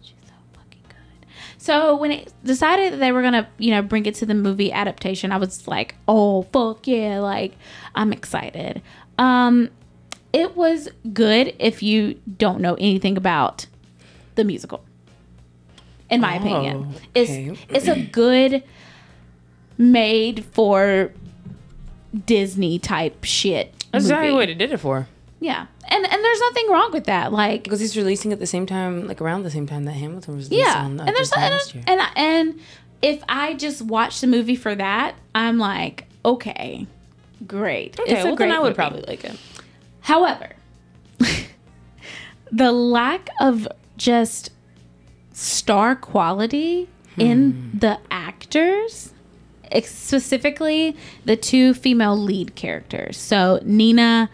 [0.00, 1.28] she's so fucking good.
[1.58, 4.72] So when it decided that they were gonna, you know, bring it to the movie
[4.72, 7.54] adaptation, I was like, oh fuck yeah, like
[7.94, 8.80] I'm excited.
[9.18, 9.70] Um,
[10.32, 13.66] it was good if you don't know anything about
[14.34, 14.84] the musical.
[16.10, 17.48] In my opinion, Oh, okay.
[17.54, 18.62] it's it's a good
[19.78, 21.12] made for
[22.26, 23.72] Disney type shit.
[23.92, 25.08] That's exactly what it did it for.
[25.40, 27.32] Yeah, and and there's nothing wrong with that.
[27.32, 30.36] Like, Because he's releasing at the same time, like around the same time that Hamilton
[30.36, 32.60] was yeah, on, uh, and there's and and, and
[33.00, 36.86] if I just watch the movie for that, I'm like, okay,
[37.46, 37.98] great.
[37.98, 38.74] Okay, It's well great then I would movie.
[38.76, 39.36] probably like it.
[40.02, 40.50] However,
[42.50, 44.50] the lack of just
[45.32, 49.12] star quality in the actors,
[49.84, 54.28] specifically the two female lead characters, so Nina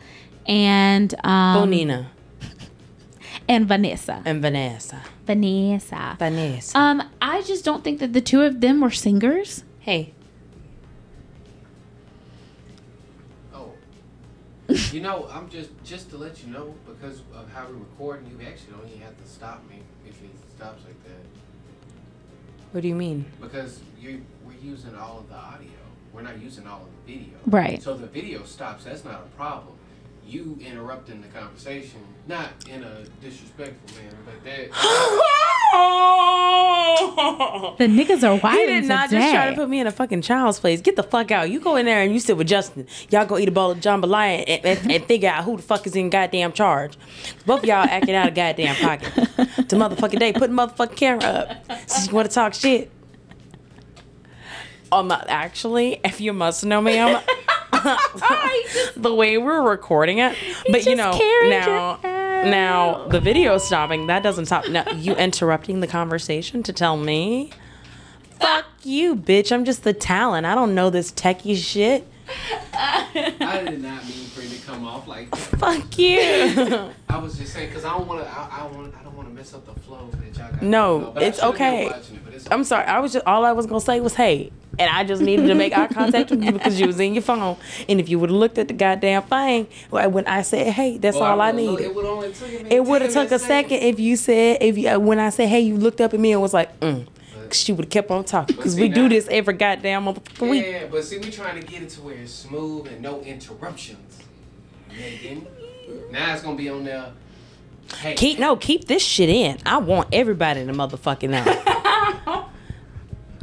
[0.46, 2.06] and um, Bonina
[3.48, 4.22] and Vanessa.
[4.24, 5.02] and Vanessa.
[5.26, 6.16] Vanessa.
[6.18, 6.78] Vanessa.
[6.78, 9.64] Um, I just don't think that the two of them were singers.
[9.80, 10.14] hey,
[14.68, 18.26] You know, I'm just just to let you know because of how we're recording.
[18.30, 21.24] You actually don't even have to stop me if it stops like that
[22.72, 23.24] what do you mean?
[23.40, 25.70] because you we're using all of the audio.
[26.12, 27.34] we're not using all of the video.
[27.46, 27.82] Right.
[27.82, 29.74] So the video stops, that's not a problem.
[30.28, 34.68] You interrupting the conversation, not in a disrespectful manner, but that
[37.78, 40.20] The niggas are wild He did not just try to put me in a fucking
[40.20, 40.82] child's place.
[40.82, 41.48] Get the fuck out.
[41.48, 42.86] You go in there and you sit with Justin.
[43.08, 45.86] Y'all go eat a bowl of jambalaya and, and, and figure out who the fuck
[45.86, 46.98] is in goddamn charge.
[47.46, 49.10] Both of y'all acting out of goddamn pocket.
[49.14, 51.88] To motherfucking day, put motherfucking camera up.
[51.88, 52.90] Since you want to talk shit.
[54.92, 56.98] Um, actually, if you must know me,
[57.84, 58.62] I'm
[58.96, 60.36] the way we're recording it.
[60.70, 64.06] But you know now, now the video stopping.
[64.06, 64.68] That doesn't stop.
[64.68, 67.50] Now you interrupting the conversation to tell me.
[68.40, 69.50] Fuck you, bitch.
[69.50, 70.46] I'm just the talent.
[70.46, 72.06] I don't know this techie shit.
[72.74, 75.38] I did not mean for it to come off like that.
[75.38, 76.90] Fuck you.
[77.08, 78.30] I was just saying because I don't want to.
[78.30, 78.94] I, I want.
[78.94, 80.62] I don't want to mess up the flow that y'all got.
[80.62, 81.14] No, going on.
[81.14, 81.86] But I it's okay.
[81.86, 82.84] it, but it's I'm sorry.
[82.84, 85.54] I was just all I was gonna say was hey, and I just needed to
[85.54, 87.56] make eye contact with you because you was in your phone.
[87.88, 91.16] And if you would have looked at the goddamn thing when I said hey, that's
[91.16, 91.84] Oh, all I would've needed.
[91.86, 94.78] It would only took me It would have took a second if you said if
[94.78, 97.06] you uh, when I said hey, you looked up at me and was like mm.
[97.50, 100.66] She would have kept on talking because we do this every goddamn motherfucking week.
[100.66, 104.22] Yeah, but see, we trying to get it to where it's smooth and no interruptions.
[104.90, 105.46] Megan,
[106.10, 107.12] now it's gonna be on there.
[107.96, 109.58] Hey, Keep no, keep this shit in.
[109.64, 112.44] I want everybody to motherfucking know.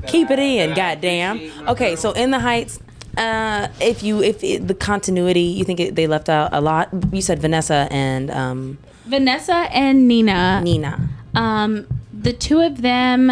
[0.08, 1.40] keep it in, goddamn.
[1.68, 2.80] Okay, so in the heights,
[3.18, 6.90] uh, if you if it, the continuity, you think it, they left out a lot.
[7.12, 10.62] You said Vanessa and um, Vanessa and Nina.
[10.64, 11.10] Nina.
[11.34, 13.32] Um, the two of them,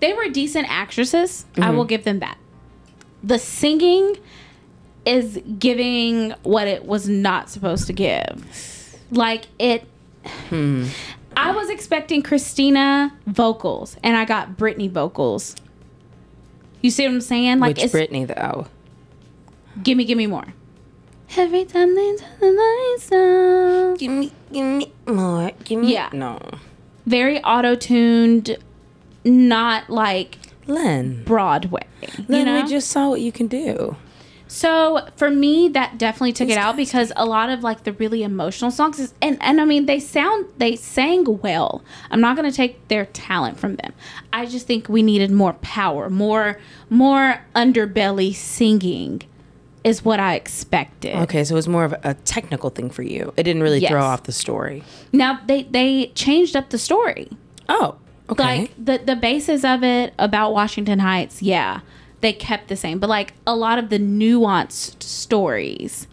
[0.00, 1.46] they were decent actresses.
[1.56, 2.38] I will give them that.
[3.22, 4.16] The singing
[5.04, 8.44] is giving what it was not supposed to give.
[9.10, 9.84] Like it.
[11.40, 15.54] I was expecting Christina vocals, and I got Britney vocals.
[16.82, 17.60] You see what I'm saying?
[17.60, 18.66] Like Which it's Brittany though?
[19.82, 20.46] gimme, gimme more.
[21.36, 23.94] Every time they turn the lights down.
[23.96, 25.52] Give me, give me more.
[25.64, 25.92] Give me.
[25.92, 26.08] Yeah.
[26.12, 26.38] No.
[27.06, 28.56] very auto tuned,
[29.24, 31.22] not like Lin.
[31.24, 31.86] Broadway.
[32.16, 32.62] You Lin, know?
[32.62, 33.96] we just saw what you can do.
[34.48, 38.22] So for me, that definitely took it out because a lot of like the really
[38.22, 41.84] emotional songs is, and and I mean they sound they sang well.
[42.10, 43.92] I'm not gonna take their talent from them.
[44.32, 46.58] I just think we needed more power, more
[46.88, 49.22] more underbelly singing,
[49.84, 51.14] is what I expected.
[51.16, 53.34] Okay, so it was more of a technical thing for you.
[53.36, 54.82] It didn't really throw off the story.
[55.12, 57.28] Now they they changed up the story.
[57.68, 57.96] Oh,
[58.30, 58.60] okay.
[58.60, 61.80] like the the basis of it about Washington Heights, yeah,
[62.20, 62.98] they kept the same.
[62.98, 66.06] But like a lot of the nuanced stories,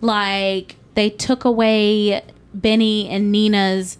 [0.00, 2.22] like they took away
[2.54, 3.98] Benny and Nina's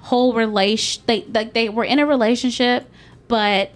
[0.00, 1.02] whole relation.
[1.06, 2.88] They like they were in a relationship,
[3.28, 3.70] but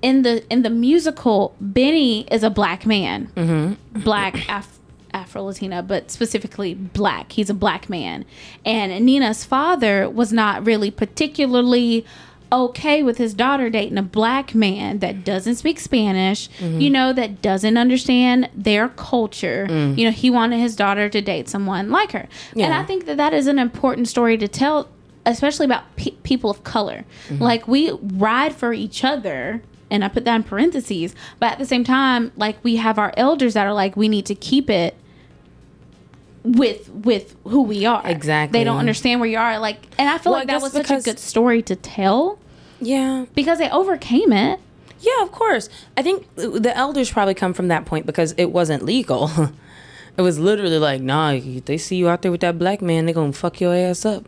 [0.00, 4.00] in the in the musical, Benny is a black man, mm-hmm.
[4.00, 4.78] black Af-
[5.12, 7.32] Afro Latina, but specifically black.
[7.32, 8.24] He's a black man,
[8.64, 12.04] and Nina's father was not really particularly
[12.52, 17.40] okay with his daughter dating a black man that doesn't speak Spanish, you know, that
[17.42, 19.66] doesn't understand their culture.
[19.96, 23.16] You know, he wanted his daughter to date someone like her, and I think that
[23.16, 24.88] that is an important story to tell
[25.24, 27.04] especially about pe- people of color.
[27.30, 31.14] Like we ride for each other, and I put that in parentheses.
[31.38, 34.26] But at the same time, like we have our elders that are like, we need
[34.26, 34.96] to keep it
[36.44, 38.02] with with who we are.
[38.04, 38.58] Exactly.
[38.58, 39.58] They don't understand where you are.
[39.58, 42.38] Like, and I feel Well, like that was such a good story to tell
[42.82, 43.26] yeah.
[43.34, 44.60] because they overcame it.
[45.00, 45.68] Yeah, of course.
[45.96, 49.30] I think the elders probably come from that point because it wasn't legal.
[50.16, 53.14] it was literally like, nah, they see you out there with that black man, they're
[53.14, 54.24] gonna fuck your ass up.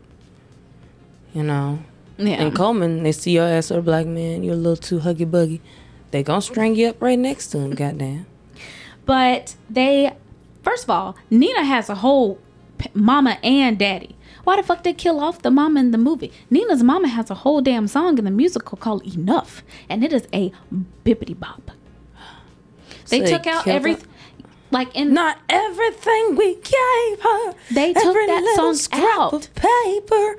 [1.33, 1.79] You know.
[2.17, 2.41] Yeah.
[2.41, 5.29] In Coleman, they see your ass or a black man, you're a little too huggy
[5.29, 5.61] buggy.
[6.11, 8.25] They gonna string you up right next to him, goddamn.
[9.05, 10.15] But they,
[10.63, 12.39] first of all, Nina has a whole
[12.77, 14.14] p- mama and daddy.
[14.45, 16.31] Why the fuck they kill off the mama in the movie?
[16.49, 20.27] Nina's mama has a whole damn song in the musical called Enough, and it is
[20.33, 20.51] a
[21.03, 21.71] bippity bop.
[23.09, 23.97] They So they took out killed every,
[24.71, 27.53] like in Not everything we gave her.
[27.71, 29.33] They took that song scrap out.
[29.33, 30.37] of paper.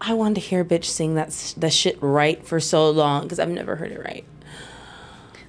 [0.00, 3.38] I wanted to hear a bitch sing that that shit right for so long because
[3.38, 4.24] I've never heard it right.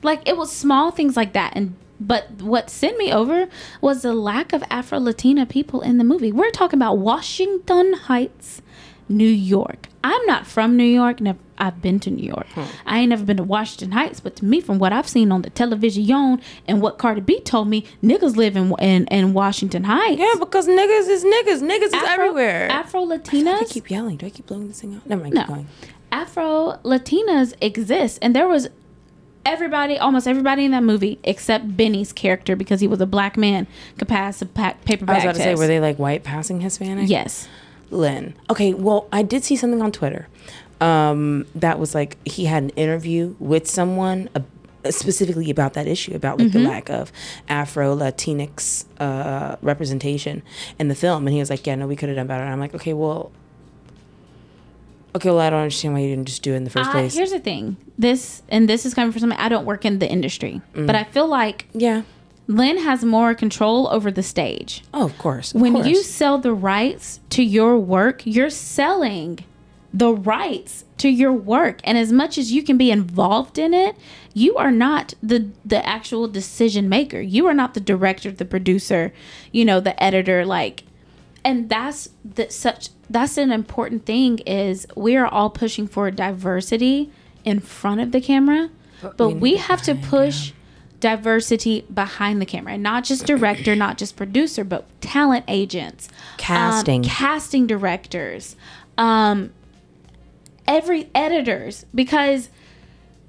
[0.03, 3.47] like it was small things like that and but what sent me over
[3.79, 8.61] was the lack of afro latina people in the movie we're talking about washington heights
[9.07, 12.63] new york i'm not from new york never i've been to new york hmm.
[12.85, 15.41] i ain't never been to washington heights but to me from what i've seen on
[15.43, 20.19] the television and what cardi b told me niggas live in, in, in washington heights
[20.19, 21.61] Yeah, because niggas is niggas.
[21.61, 22.67] Niggas is everywhere.
[22.71, 23.61] afro Latinas.
[23.61, 24.17] I keep yelling.
[24.17, 25.05] Do I keep blowing this thing out?
[25.05, 25.35] Never mind.
[25.35, 25.41] No.
[25.41, 25.67] Keep going.
[26.11, 28.69] Afro Latinas exist, and there was
[29.45, 33.67] everybody, almost everybody in that movie, except Benny's character, because he was a black man,
[33.97, 36.61] could pass a pa- paper I was about to say, were they like white passing
[36.61, 37.09] Hispanic?
[37.09, 37.47] Yes.
[37.89, 38.33] Lin.
[38.49, 40.27] Okay, well, I did see something on Twitter
[40.79, 44.39] um, that was like he had an interview with someone uh,
[44.89, 46.63] specifically about that issue, about like Mm-hmm.
[46.63, 47.11] the lack of
[47.49, 50.41] Afro Latinx uh, representation
[50.79, 52.51] in the film, and he was like, "Yeah, no, we could have done better." And
[52.53, 53.31] I'm like, "Okay, well."
[55.16, 56.93] Okay, well, I don't understand why you didn't just do it in the first I,
[56.93, 57.14] place.
[57.16, 57.78] here's the thing.
[57.97, 60.88] This and this is coming from somebody I don't work in the industry, Mm.
[60.88, 62.03] but I feel like yeah.
[62.47, 64.84] Lin has more control over the stage.
[64.93, 65.53] Oh, of course.
[65.53, 69.39] of when you sell the rights to your work, you're selling
[69.93, 71.82] the rights to your work.
[71.84, 73.95] And as much as you can be involved in it,
[74.34, 77.20] you are not the the actual decision maker.
[77.20, 79.14] You are not the director, the producer,
[79.51, 80.84] you know, the editor like
[81.43, 87.11] and that's the such that's an important thing is we are all pushing for diversity
[87.43, 88.69] in front of the camera,
[89.01, 90.53] but, we we have to push
[90.99, 96.37] diversity behind the camera and not just director not just producer but talent agents um,
[96.37, 97.01] Casting.
[97.01, 98.55] casting directors
[98.99, 99.51] um
[100.67, 102.49] every editors because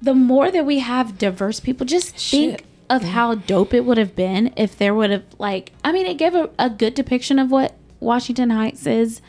[0.03, 2.65] the more that we have diverse people just think Shit.
[2.91, 6.19] of how dope it would have been if there would have like i mean it
[6.19, 9.21] gave a, a good depiction of what washington heights is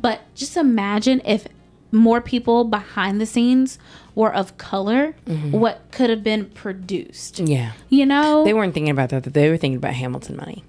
[0.00, 1.46] but just imagine if
[1.92, 3.78] more people behind the scenes
[4.14, 5.14] were of color
[5.50, 7.72] what could have been produced yeah.
[7.88, 9.24] you know They weren't thinking about that.
[9.24, 10.64] They were thinking about Hamilton money.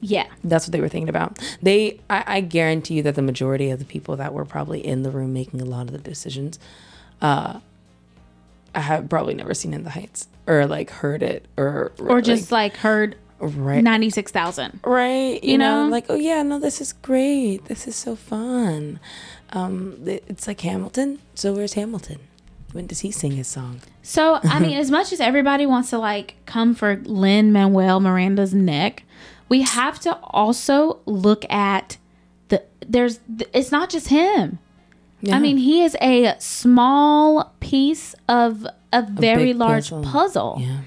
[0.00, 1.38] yeah That's what they were thinking about.
[1.62, 5.02] They, I, I guarantee you that the majority of the people that were probably in
[5.02, 6.58] the room making a lot of the decisions,
[7.20, 7.60] uh,
[8.74, 12.52] I have probably never seen In the Heights or like heard it or or just
[12.52, 15.42] like, heard right, 96000 right.
[15.42, 15.90] You, you know, know?
[15.90, 17.66] like oh yeah, no, this is great.
[17.66, 19.00] This is so fun.
[19.50, 21.20] Um, it's like Hamilton.
[21.34, 22.20] So where's Hamilton?
[22.72, 23.80] When does he sing his song?
[24.02, 29.04] So I mean, as much as everybody wants to like come for Lin-Manuel Miranda's neck,
[29.48, 31.96] we have to also look at
[32.48, 33.20] the there's
[33.52, 34.58] it's not just him.
[35.32, 40.04] I mean, he is a small piece of a very big large puzzle.
[40.04, 40.56] puzzle.
[40.60, 40.80] Yeah.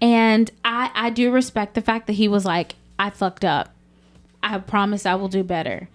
[0.00, 3.74] And I I do respect the fact that he was like, I fucked up.
[4.42, 5.88] I promise I will do better.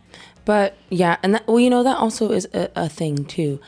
[0.46, 3.60] But yeah, and that, well, you know, that also is a, a thing too.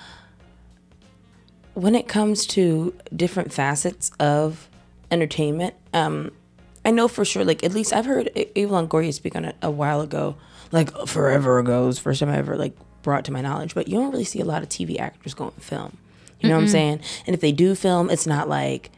[1.76, 4.68] When it comes to different facets of
[5.12, 6.32] entertainment, um,
[6.84, 9.56] I know for sure, like at least I've heard A- Eva Longoria speak on it
[9.62, 10.36] a while ago,
[10.72, 11.84] like forever ago.
[11.84, 13.76] It was the first time I ever like brought to my knowledge.
[13.76, 15.98] But you don't really see a lot of TV actors going film.
[16.40, 17.02] You know what I'm saying?
[17.28, 18.90] And if they do film, it's not like,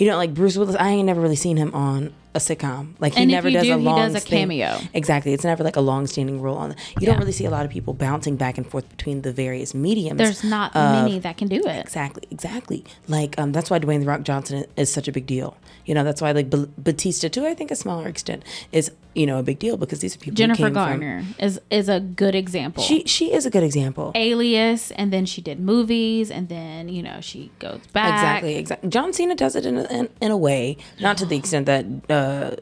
[0.00, 0.74] you know, like Bruce Willis.
[0.76, 2.94] I ain't never really seen him on a sitcom.
[3.00, 4.78] Like he And never does do, a he long does a cameo.
[4.94, 5.32] Exactly.
[5.34, 6.70] It's never like a long standing role on.
[6.70, 9.32] The, You don't really see a lot of people bouncing back and forth between the
[9.32, 10.16] various mediums.
[10.16, 11.80] There's not of- many that can do it.
[11.80, 12.84] Exactly, exactly.
[13.08, 15.56] Like um, that's why Dwayne the Rock Johnson is such a big deal.
[15.86, 17.44] You know, that's why like B- Bautista, too.
[17.46, 20.32] I think a smaller extent, is you know a big deal because these are people.
[20.32, 22.82] who Jennifer came from- Garner is is a good example.
[22.82, 24.12] she she is a good example.
[24.14, 28.14] Alias, and then she did movies, and then you know she goes back.
[28.14, 28.88] Exactly, exactly.
[28.88, 31.84] John Cena does it in a, in, in a way, not to the extent that
[32.08, 32.56] uh,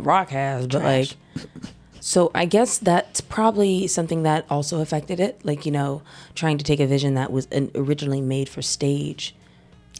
[0.00, 1.16] Rock has, but like.
[2.00, 6.02] So I guess that's probably something that also affected it, like you know,
[6.34, 9.34] trying to take a vision that was an, originally made for stage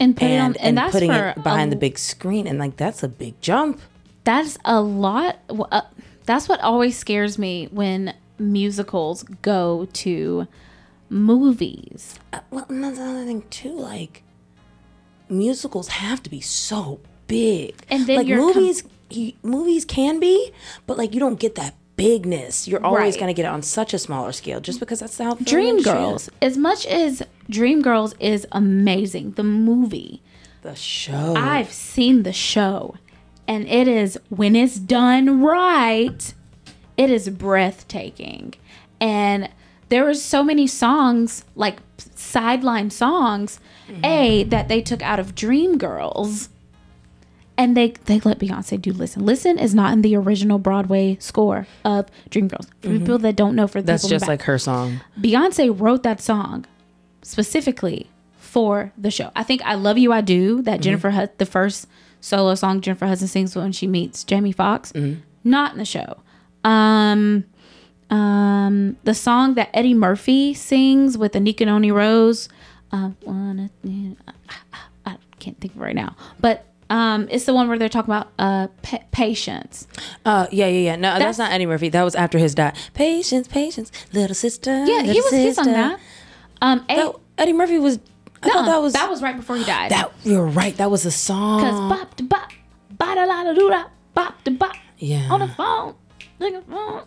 [0.01, 2.47] and put it on, and, and, and that's putting it behind a, the big screen,
[2.47, 3.81] and like that's a big jump.
[4.29, 5.39] That's a lot.
[5.49, 5.81] Uh,
[6.27, 10.47] that's what always scares me when musicals go to
[11.09, 12.19] movies.
[12.51, 13.73] Well, and that's another thing too.
[13.73, 14.23] Like
[15.31, 18.85] musicals have to be so big, And then like you're com- movies.
[19.11, 20.53] you, movies can be,
[20.87, 22.69] but like you don't get that bigness.
[22.69, 23.21] You're always Right.
[23.21, 26.31] gonna get it on such a smaller scale, just because that's how Dreamgirls, is.
[26.43, 30.23] as much as Dreamgirls is amazing, the movie.
[30.63, 31.35] The show.
[31.37, 32.97] I've seen the show,
[33.49, 36.35] and it is when it's done right,
[36.99, 38.55] it is breathtaking.
[39.01, 39.49] And
[39.89, 41.79] there were so many songs, like
[42.15, 44.05] sideline songs, mm-hmm.
[44.05, 46.49] a that they took out of Dreamgirls,
[47.57, 51.67] and they they let Beyonce do "Listen." "Listen" is not in the original Broadway score
[51.87, 52.69] of Dreamgirls.
[52.83, 52.99] For mm-hmm.
[52.99, 54.29] people that don't know, for the that's just back.
[54.29, 55.01] like her song.
[55.19, 56.67] Beyonce wrote that song
[57.23, 59.31] specifically for the show.
[59.35, 60.83] I think "I Love You, I Do" that mm-hmm.
[60.83, 61.87] Jennifer Hud- the first
[62.21, 64.93] solo song Jennifer Hudson sings when she meets Jamie Foxx,
[65.45, 66.19] not in the show.
[66.65, 67.45] Um,
[68.11, 72.49] um, the song that Eddie Murphy sings with Anika Noni Rose,
[72.93, 73.69] uh, wanna,
[75.05, 78.15] I can't think of it right now, but um, it's the one where they're talking
[78.15, 79.87] about uh pa- patience.
[80.25, 80.97] Uh, yeah, yeah, yeah.
[80.97, 81.91] No, that's, That's- not Eddie Murphy.
[81.91, 82.91] That was after his death.
[82.95, 84.71] Patience, patience, little sister.
[84.87, 85.73] Yeah, he little was his on sister.
[85.73, 86.01] that.
[86.63, 87.99] Um, No, Eddie Murphy was
[88.43, 88.63] I Nuh-uh.
[88.67, 89.91] that was that was right before he died.
[89.91, 90.13] that.
[90.25, 90.77] You're right.
[90.77, 91.61] That was a song.
[91.61, 92.51] Cause bop da bop,
[92.91, 93.85] ba da la da doo da,
[94.15, 94.77] bop da bop.
[94.99, 95.29] Yeah.
[95.33, 95.95] On the phone,
[96.39, 97.03] the phone.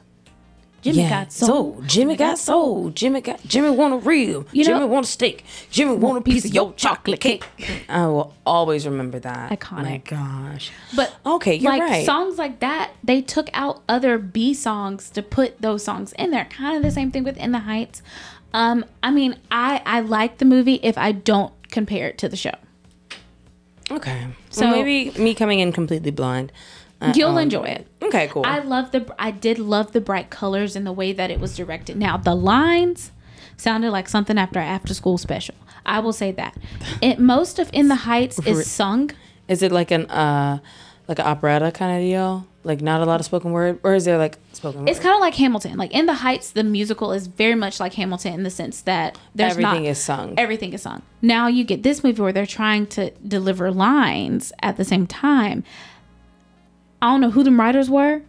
[0.81, 1.09] Jimmy yeah.
[1.09, 1.83] got soul.
[1.85, 2.89] Jimmy got soul.
[2.89, 3.43] Jimmy got.
[3.43, 4.47] Jimmy want a rib.
[4.51, 5.45] You know- Jimmy want a steak.
[5.69, 7.45] Jimmy want a piece of your chocolate cake.
[7.87, 9.51] I will always remember that.
[9.51, 9.83] Iconic.
[9.83, 10.71] My gosh.
[10.95, 12.05] But Okay, you're like right.
[12.05, 16.45] songs like that, they took out other B songs to put those songs in there.
[16.45, 18.01] Kind of the same thing with In the Heights.
[18.53, 22.35] Um, I mean, I I like the movie if I don't compare it to the
[22.35, 22.53] show.
[23.89, 24.27] Okay.
[24.49, 26.51] So So- maybe me coming in completely blind.
[27.01, 27.87] uh, You'll I'll enjoy it.
[28.01, 28.27] Okay.
[28.27, 28.43] Cool.
[28.45, 31.55] I love the I did love the bright colors and the way that it was
[31.55, 31.97] directed.
[31.97, 33.11] Now the lines
[33.57, 35.55] sounded like something after an after school special.
[35.85, 36.55] I will say that.
[37.01, 39.11] It most of In the Heights is sung.
[39.47, 40.59] Is it like an uh
[41.07, 42.47] like an operetta kind of deal?
[42.63, 44.89] Like not a lot of spoken word, or is there like spoken word?
[44.89, 45.77] It's kind of like Hamilton.
[45.77, 49.17] Like In the Heights, the musical is very much like Hamilton in the sense that
[49.33, 50.35] there's Everything not, is sung.
[50.37, 51.01] Everything is sung.
[51.23, 55.63] Now you get this movie where they're trying to deliver lines at the same time.
[57.01, 58.21] I don't know who the writers were,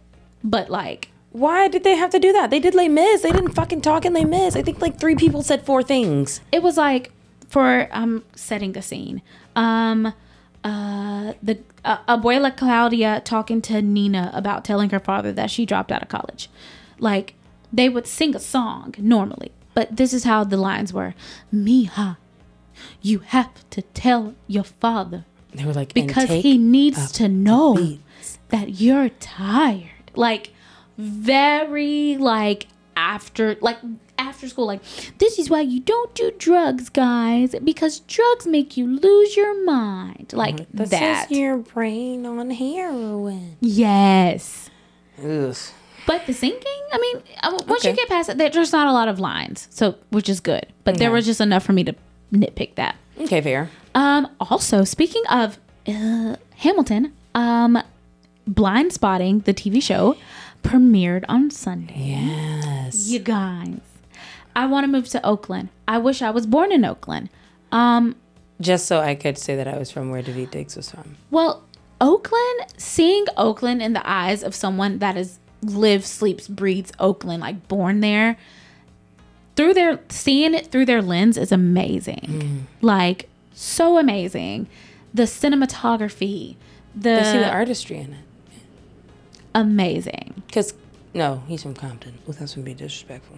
[0.43, 2.49] but like Why did they have to do that?
[2.49, 3.21] They did Les Mis.
[3.21, 4.55] They didn't fucking talk in Les Mis.
[4.55, 6.41] I think like three people said four things.
[6.51, 7.11] it was like
[7.49, 9.21] for um setting the scene
[9.55, 10.11] um
[10.63, 15.91] uh the uh, abuela claudia talking to nina about telling her father that she dropped
[15.91, 16.49] out of college
[16.99, 17.33] like
[17.71, 21.13] they would sing a song normally but this is how the lines were
[21.53, 22.17] mija
[23.01, 28.39] you have to tell your father They were like because he needs to know beats.
[28.49, 30.11] that you're tired.
[30.15, 30.51] Like
[30.97, 33.77] very like after like
[34.17, 34.81] after school like
[35.17, 40.31] this is why you don't do drugs guys because drugs make you lose your mind
[40.33, 43.57] like This that is your brain on heroin.
[43.59, 44.69] yes
[45.23, 45.55] Ugh.
[46.07, 49.07] but the singing i mean uh, once you get past it there's not a lot
[49.07, 51.95] of lines so which is good but there was just enough for me to
[52.31, 53.69] nitpick that Okay, fair.
[53.93, 57.77] Um, also, speaking of uh, Hamilton, um,
[58.49, 60.17] Blindspotting, the TV show,
[60.63, 61.93] premiered on Sunday.
[61.95, 63.07] Yes.
[63.07, 63.79] You guys,
[64.55, 65.69] I want to move to Oakland.
[65.87, 67.29] I wish I was born in Oakland.
[67.71, 68.15] Um,
[68.61, 71.17] Just so I could say that I was from where Daveed Diggs was from.
[71.31, 71.63] well,
[72.01, 77.67] Oakland, seeing Oakland in the eyes of someone that is lives, sleeps, breathes Oakland, like
[77.69, 78.35] born there,
[79.55, 82.67] through their seeing it through their lens is amazing.
[82.81, 84.67] Like so amazing.
[85.13, 86.57] The cinematography,
[86.93, 88.25] the, I see the artistry in it.
[89.55, 90.43] amazing.
[90.47, 90.73] Because,
[91.13, 92.17] no, he's from Compton.
[92.25, 93.37] Well, that's going to be disrespectful.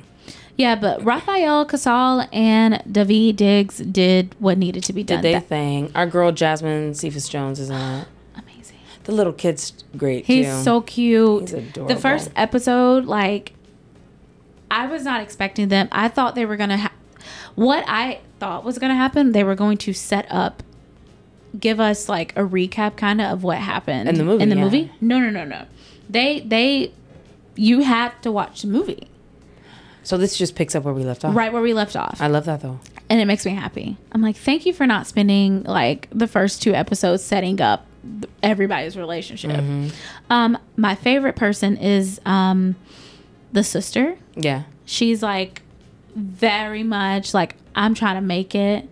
[0.57, 5.17] Yeah, but Rafael Casal and Daveed Diggs did what needed to be done.
[5.17, 5.91] Did they That- thing?
[5.93, 7.73] Our girl Jasmine Cephas Jones is it.
[7.73, 8.77] amazing.
[9.03, 10.63] The little kid's great, He's too.
[10.63, 11.41] so cute.
[11.41, 11.93] He's adorable.
[11.93, 13.53] The first episode, like,
[14.71, 15.89] I was not expecting them.
[15.91, 16.77] I thought they were gonna.
[16.77, 16.91] Ha-
[17.55, 20.63] what I thought was gonna happen, they were going to set up,
[21.59, 24.55] give us like a recap, kind of of what happened In the movie, In the
[24.55, 24.63] yeah.
[24.63, 25.65] movie, no, no, no, no.
[26.09, 26.91] They they,
[27.55, 29.07] you had to watch the movie
[30.05, 31.35] So this just picks up where we left off.
[31.35, 32.21] right where we left off.
[32.21, 32.79] I love that, though.
[33.09, 33.97] and it makes me happy.
[34.11, 37.85] I'm like, thank you for not spending like the first two episodes setting up
[38.43, 39.63] everybody's relationship.
[40.29, 42.75] Um, my favorite person is um,
[43.51, 44.15] the sister.
[44.35, 44.63] Yeah.
[44.85, 45.63] She's like
[46.15, 48.87] very much like I'm trying to make it.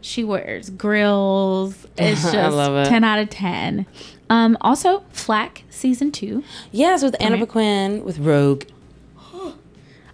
[0.00, 1.84] She wears grills.
[1.98, 2.88] It's just it.
[2.88, 3.86] ten out of ten.
[4.30, 6.44] Um, also, Flack season two.
[6.70, 8.62] Yes, with Anna Paquin, with Rogue.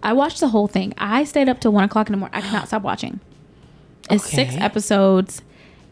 [0.05, 0.95] I watched the whole thing.
[0.99, 2.37] I stayed up till one o'clock in the morning.
[2.37, 3.19] I cannot stop watching.
[4.11, 5.43] It's six episodes.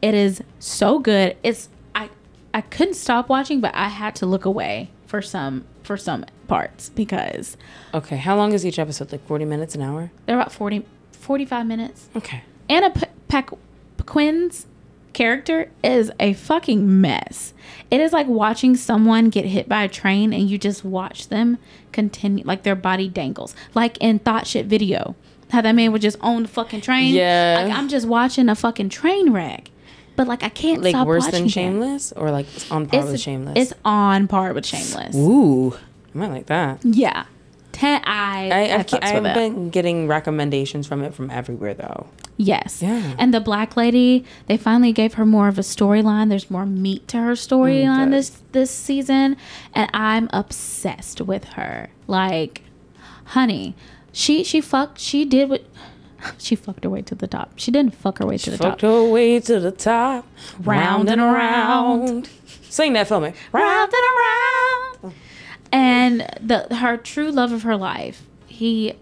[0.02, 1.36] It is so good.
[1.42, 2.10] It's I
[2.52, 6.90] I couldn't stop watching, but I had to look away for some for some parts
[6.90, 7.56] because
[7.94, 9.10] Okay, how long is each episode?
[9.12, 10.10] Like 40 minutes, an hour?
[10.26, 12.08] they're about 40, 45 minutes.
[12.14, 12.42] Okay.
[12.68, 13.50] Anna P- Pac-
[13.96, 14.66] Paquin's
[15.12, 17.52] character is a fucking mess.
[17.90, 21.58] It is like watching someone get hit by a train and you just watch them
[21.92, 23.54] continue, like their body dangles.
[23.74, 25.14] Like in Thought Shit Video,
[25.50, 27.14] how that man would just own the fucking train.
[27.14, 27.62] Yeah.
[27.64, 29.70] Like I'm just watching a fucking train wreck.
[30.16, 30.84] But like I can't stop.
[30.84, 31.48] Like stop worse watching than.
[31.48, 32.12] Shameless?
[32.12, 33.54] Or like on par It's, with Shameless?
[33.56, 35.16] it's on par with Shameless.
[35.16, 35.72] Ooh,
[36.14, 36.84] I might like that.
[36.84, 37.24] Yeah.
[37.72, 39.34] Ten, I, I, I, with it.
[39.34, 42.06] been getting recommendations from it from everywhere, though.
[42.36, 42.82] Yes.
[42.82, 43.14] Yeah.
[43.18, 46.28] And the black lady, they finally gave her more of a storyline.
[46.28, 48.12] There's more meat to her storyline mm, good.
[48.12, 49.36] this this season,
[49.74, 51.88] and I'm obsessed with her.
[52.06, 52.62] Like,
[53.26, 53.74] honey,
[54.12, 54.98] she she fucked.
[54.98, 55.64] She did what.
[56.38, 57.54] She fucked her way to the top.
[57.56, 58.64] She didn't fuck her way to the top.
[58.64, 60.24] She fucked her way to the top,
[60.60, 62.30] Round and around.
[62.70, 63.32] Sing that for me.
[63.50, 64.98] round and around.
[65.02, 65.12] Oh.
[65.72, 68.94] And the her true love of her life, he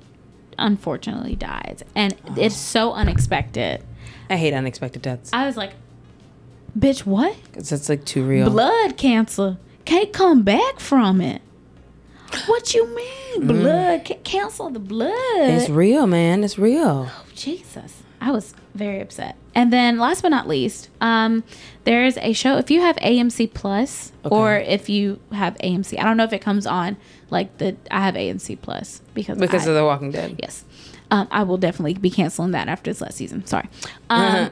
[0.58, 3.82] unfortunately dies, and it's so unexpected.
[4.28, 5.30] I hate unexpected deaths.
[5.32, 5.72] I was like,
[6.78, 7.36] bitch, what?
[7.44, 8.48] Because it's like too real.
[8.48, 11.42] Blood cancer can't come back from it.
[12.46, 13.46] What you mean?
[13.48, 15.10] Blood ca- cancel the blood.
[15.10, 15.58] Mm.
[15.58, 16.44] It's real, man.
[16.44, 17.08] It's real.
[17.10, 18.04] Oh Jesus.
[18.20, 19.36] I was very upset.
[19.54, 21.42] And then last but not least, um,
[21.90, 25.98] there's a show if you have AMC Plus or if you have AMC.
[25.98, 26.96] I don't know if it comes on
[27.30, 30.36] like the I have AMC Plus because Because I, of The Walking Dead.
[30.40, 30.64] Yes.
[31.10, 33.44] Um, I will definitely be canceling that after this last season.
[33.44, 33.68] Sorry.
[34.08, 34.50] Um,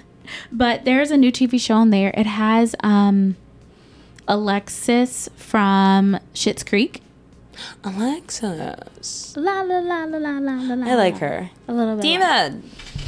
[0.52, 2.12] but there's a new TV show on there.
[2.14, 3.36] It has um,
[4.28, 7.00] Alexis from Schitt's Creek.
[7.82, 9.34] Alexis.
[9.38, 10.74] La la la la la la la.
[10.74, 10.86] la.
[10.86, 11.48] I like her.
[11.66, 12.02] a little bit.
[12.02, 12.60] Diva.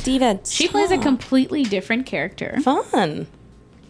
[0.02, 0.40] Diva.
[0.46, 2.58] She plays a completely different character.
[2.62, 3.26] Fun.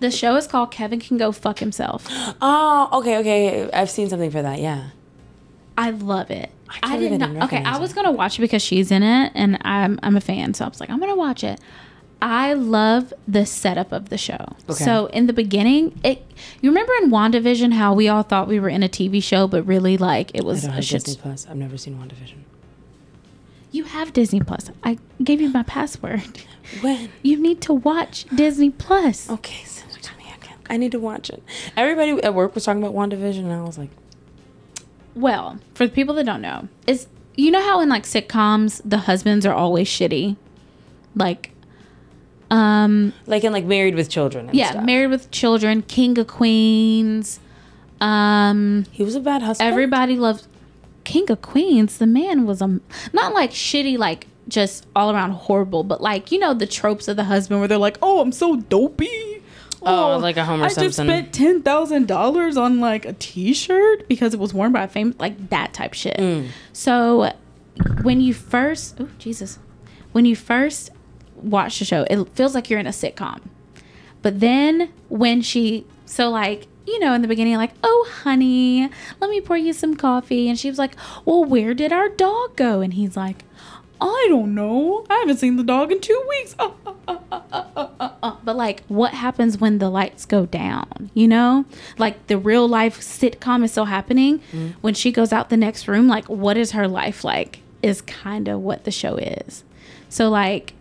[0.01, 2.07] The show is called Kevin Can Go Fuck Himself.
[2.41, 3.71] Oh, okay, okay.
[3.73, 4.59] I've seen something for that.
[4.61, 4.91] Yeah.
[5.79, 6.51] I love it.
[6.83, 7.27] I, did I not.
[7.29, 10.21] didn't Okay, I was gonna watch it because she's in it, and I'm I'm a
[10.21, 11.61] fan, so I was like, I'm gonna watch it.
[12.21, 14.55] I love the setup of the show.
[14.69, 14.85] Okay.
[14.85, 16.25] So in the beginning, it
[16.63, 19.63] you remember in WandaVision how we all thought we were in a TV show, but
[19.65, 20.85] really like it was I don't have.
[20.89, 21.47] Disney Plus.
[21.49, 22.39] I've never seen WandaVision.
[23.71, 24.71] You have Disney Plus.
[24.83, 26.23] I gave you my password.
[26.81, 27.11] When?
[27.23, 29.29] You need to watch Disney Plus.
[29.31, 30.56] Okay, send it to me again.
[30.69, 31.43] I need to watch it.
[31.77, 33.91] Everybody at work was talking about WandaVision, and I was like,
[35.15, 37.07] Well, for the people that don't know, is
[37.37, 40.37] you know how in like sitcoms the husbands are always shitty,
[41.15, 41.51] like,
[42.51, 44.49] um, like in like Married with Children.
[44.49, 44.85] And yeah, stuff.
[44.85, 47.41] Married with Children, King of Queens,
[48.01, 49.69] um, He was a bad husband.
[49.69, 50.47] everybody loved
[51.05, 51.99] King of Queens.
[51.99, 52.81] The man was a
[53.13, 57.17] not like shitty, like just all around horrible, but like you know the tropes of
[57.17, 59.36] the husband where they're like, oh, I'm so dopey.
[59.87, 61.07] Oh, like a Homer I just Simpson.
[61.07, 65.17] spent ten thousand dollars on like a T-shirt because it was worn by a famous,
[65.19, 66.17] like that type shit.
[66.17, 66.49] Mm.
[66.73, 67.33] So
[68.03, 69.59] when you first, oh Jesus,
[70.13, 70.91] when you first
[71.37, 73.41] watch the show, it feels like you're in a sitcom.
[74.23, 78.89] But then when she, so like, you know, in the beginning, like, oh, honey,
[79.21, 80.49] let me pour you some coffee.
[80.49, 82.81] And she was like, well, where did our dog go?
[82.81, 83.45] And he's like,
[84.01, 85.05] I don't know.
[85.09, 86.55] I haven't seen the dog in two weeks.
[86.59, 86.71] Uh,
[87.09, 87.19] uh,
[88.23, 88.37] uh.
[88.45, 91.11] But like, what happens when the lights go down?
[91.15, 91.65] You know,
[91.99, 94.41] like the real life sitcom is still happening.
[94.81, 97.61] When she goes out the next room, like, what is her life like?
[97.83, 99.65] Is kind of what the show is.
[100.09, 100.75] So like,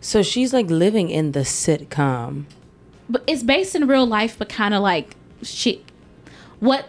[0.00, 2.44] So she's like living in the sitcom.
[3.08, 5.84] but it's based in real life, but kind of like she,
[6.60, 6.86] what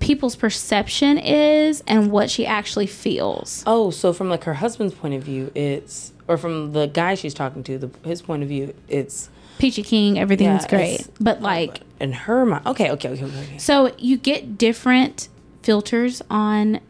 [0.00, 3.62] people's perception is and what she actually feels.
[3.66, 7.34] Oh, so from like her husband's point of view, it's or from the guy she's
[7.34, 11.80] talking to, the his point of view, it's Peachy King, everything's Yeah, great, but like.
[12.00, 12.66] in her mind.
[12.66, 13.58] Okay, okay, okay, okay.
[13.58, 15.28] So you get different
[15.62, 16.80] filters on,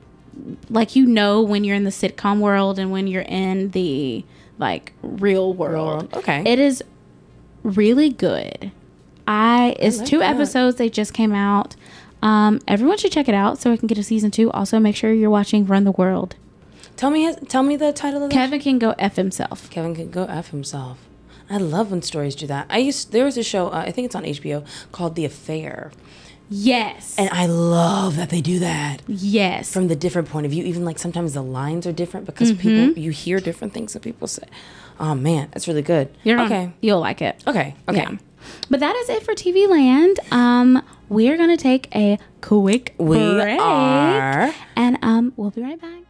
[0.69, 4.25] like you know when you're in the sitcom world and when you're in the
[4.59, 6.13] like real world.
[6.13, 6.43] world, okay.
[6.45, 6.83] It is
[7.63, 8.73] really good.
[9.29, 10.35] I it's like two that.
[10.35, 10.77] episodes.
[10.77, 11.77] They just came out.
[12.23, 14.51] Um, everyone should check it out so we can get a season two.
[14.53, 16.35] Also, make sure you're watching Run the World.
[16.97, 18.35] Tell me, his, tell me the title of that.
[18.35, 19.69] Kevin can go f himself.
[19.71, 20.99] Kevin can go f himself.
[21.51, 22.67] I love when stories do that.
[22.71, 25.93] I used there was a show uh, I think it's on HBO called The Affair,
[26.49, 27.15] Yes.
[27.19, 29.73] and I love that they do that yes.
[29.73, 30.65] from the different point of view.
[30.65, 32.61] Even like sometimes the lines are different because Mm-hmm.
[32.93, 34.45] people you hear different things that people say.
[34.99, 36.09] Oh man, that's really good.
[36.25, 36.73] You're okay.
[36.81, 37.43] You'll like it.
[37.47, 37.75] Okay.
[37.89, 37.99] Okay.
[37.99, 38.17] Yeah.
[38.71, 40.19] But that is it for TV Land.
[40.31, 44.53] Um, we're gonna take a quick We break, are.
[44.75, 46.01] and um, we'll be right back.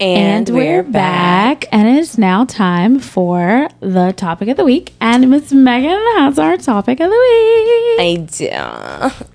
[0.00, 4.92] And we're back, and it's now time for the topic of the week.
[5.00, 8.00] And Miss Megan has our topic of the week.
[8.00, 9.26] I do.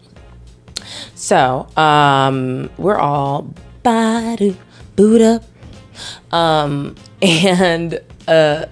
[1.15, 3.53] So, um, we're all
[3.85, 4.57] badu
[5.21, 5.43] up.
[6.33, 8.65] Um, and uh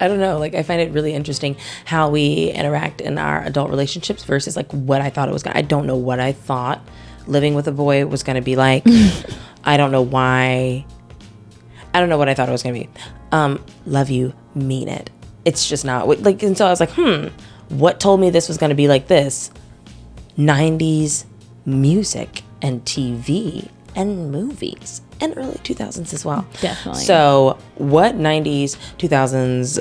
[0.00, 3.70] I don't know, like I find it really interesting how we interact in our adult
[3.70, 6.84] relationships versus like what I thought it was gonna I don't know what I thought
[7.28, 8.84] living with a boy was gonna be like.
[9.64, 10.84] I don't know why
[11.94, 12.88] I don't know what I thought it was gonna be.
[13.32, 15.10] Um, love you, mean it.
[15.44, 16.42] It's just not what- like.
[16.42, 17.28] And so I was like, hmm,
[17.68, 19.50] what told me this was gonna be like this?
[20.38, 21.26] '90s
[21.66, 26.46] music and TV and movies and early 2000s as well.
[26.60, 27.02] Definitely.
[27.04, 29.78] So, what '90s, 2000s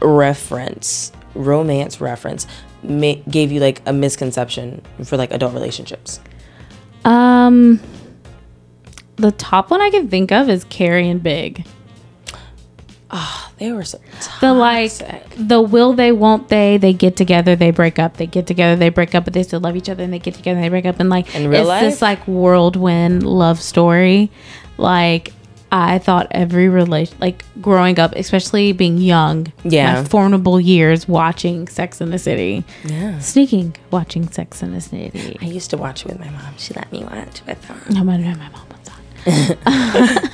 [0.00, 2.46] reference, romance reference,
[2.82, 6.20] ma- gave you like a misconception for like adult relationships?
[7.04, 7.80] Um,
[9.16, 11.66] the top one I can think of is Carrie and Big.
[13.16, 13.98] Oh, they were so
[14.40, 14.92] The like,
[15.36, 16.78] the will they, won't they?
[16.78, 18.16] They get together, they break up.
[18.16, 20.02] They get together, they break up, but they still love each other.
[20.02, 20.98] And they get together, and they break up.
[20.98, 21.82] And like, In real it's life?
[21.82, 24.32] this like whirlwind love story.
[24.78, 25.32] Like,
[25.70, 30.02] I thought every relation, like growing up, especially being young, Yeah.
[30.02, 33.18] my formidable years watching Sex in the City, Yeah.
[33.20, 35.36] sneaking watching Sex in the City.
[35.40, 36.54] I used to watch it with my mom.
[36.58, 37.76] She let me watch with her.
[37.92, 38.62] No matter my mom.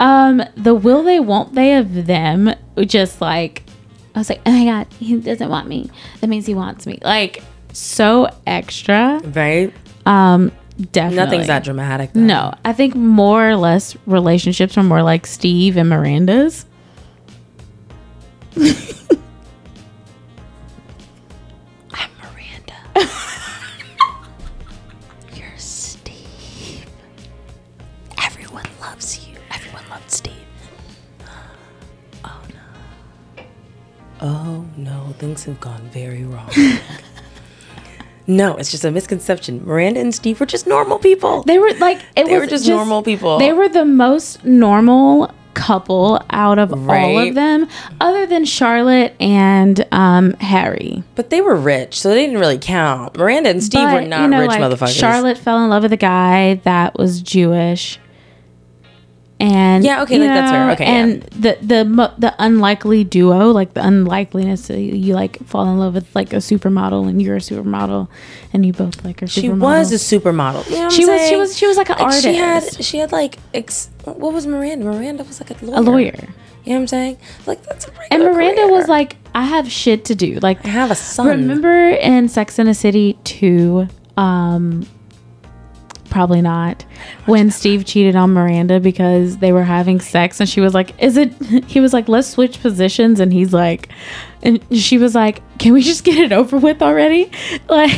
[0.00, 2.54] um, the will they, won't they of them,
[2.86, 3.62] just like
[4.16, 5.90] I was like, oh my god, he doesn't want me.
[6.20, 6.98] That means he wants me.
[7.02, 7.42] Like
[7.74, 9.20] so extra.
[9.22, 9.74] Right?
[10.06, 10.52] Um,
[10.92, 12.14] definitely Nothing's that dramatic.
[12.14, 12.20] Though.
[12.20, 16.64] No, I think more or less relationships are more like Steve and Miranda's.
[18.56, 18.74] I'm
[22.22, 22.74] Miranda.
[34.20, 36.50] Oh no, things have gone very wrong.
[38.26, 39.64] no, it's just a misconception.
[39.64, 41.42] Miranda and Steve were just normal people.
[41.42, 43.38] They were like it They was were just normal people.
[43.38, 47.66] They were the most normal couple out of all of them,
[48.00, 51.02] other than Charlotte and um, Harry.
[51.14, 53.16] But they were rich, so they didn't really count.
[53.16, 54.98] Miranda and Steve were But, not you know, rich like, motherfuckers.
[54.98, 57.98] Charlotte fell in love with a guy that was Jewish.
[59.38, 60.70] And Yeah, okay, like, that's fair.
[60.72, 60.96] Okay, yeah.
[61.04, 65.92] and the the the unlikely duo, like the unlikeliness, that you, like fall in love
[65.92, 68.08] with like a supermodel, and you're a supermodel,
[68.54, 69.26] and you both like her.
[69.26, 70.68] she was a supermodel.
[70.70, 72.22] You know She was- she was- she was like an artist.
[72.22, 74.86] She had she had like ex, what was Miranda?
[74.86, 75.76] Miranda was like a lawyer.
[75.76, 76.14] a lawyer.
[76.64, 77.18] You know what I'm saying?
[77.46, 78.72] Like that's a And Miranda career.
[78.72, 80.38] was like, I have shit to do.
[80.40, 81.26] Like, I have a son.
[81.28, 84.86] remember in Sex and the City 2, um,
[86.16, 86.82] probably not,
[87.26, 91.18] when Steve cheated on Miranda because they were having sex and she was like, Is
[91.18, 91.34] it,
[91.66, 93.20] he was like, Let's switch positions.
[93.20, 93.90] And he's like,
[94.42, 97.30] and she was like, Can we just get it over with already?
[97.68, 97.90] Like,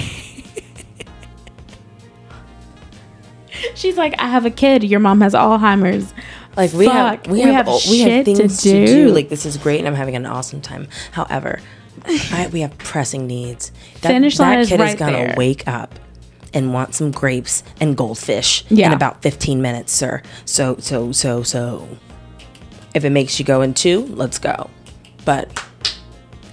[3.76, 4.82] she's like, I have a kid.
[4.82, 6.12] Your mom has Alzheimer's.
[6.56, 8.86] Like we have we, we have, have we have shit to things to do.
[8.86, 9.08] do.
[9.10, 10.88] Like this is great, and I'm having an awesome time.
[11.12, 11.60] However,
[12.04, 13.70] I, we have pressing needs.
[14.00, 15.34] That, Finish line that is kid is right gonna there.
[15.36, 16.00] wake up
[16.54, 20.22] and want some grapes and goldfish in about 15 minutes, sir.
[20.44, 21.88] So so so so.
[22.94, 24.70] If it makes you go in two, let's go.
[25.24, 25.62] But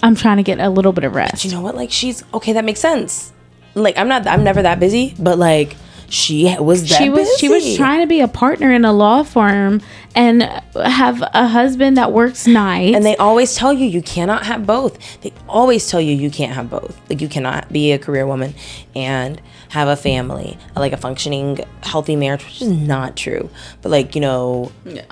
[0.04, 1.46] I'm trying to get a little bit of rest.
[1.46, 1.76] you know what?
[1.76, 2.54] Like she's okay.
[2.54, 3.32] That makes sense.
[3.74, 4.28] Like I'm not.
[4.28, 5.16] I'm never that busy.
[5.18, 5.76] But like
[6.10, 9.24] she was that she was she was trying to be a partner in a law
[9.24, 9.82] firm
[10.16, 10.43] and
[10.76, 12.96] have a husband that works nights.
[12.96, 15.22] And they always tell you you cannot have both.
[15.22, 17.00] They always tell you you can't have both.
[17.10, 18.54] Like you cannot be a career woman
[18.96, 19.41] and
[19.76, 23.50] have a family, like a functioning, healthy marriage, which is not true.
[23.82, 25.04] But like you know, yeah.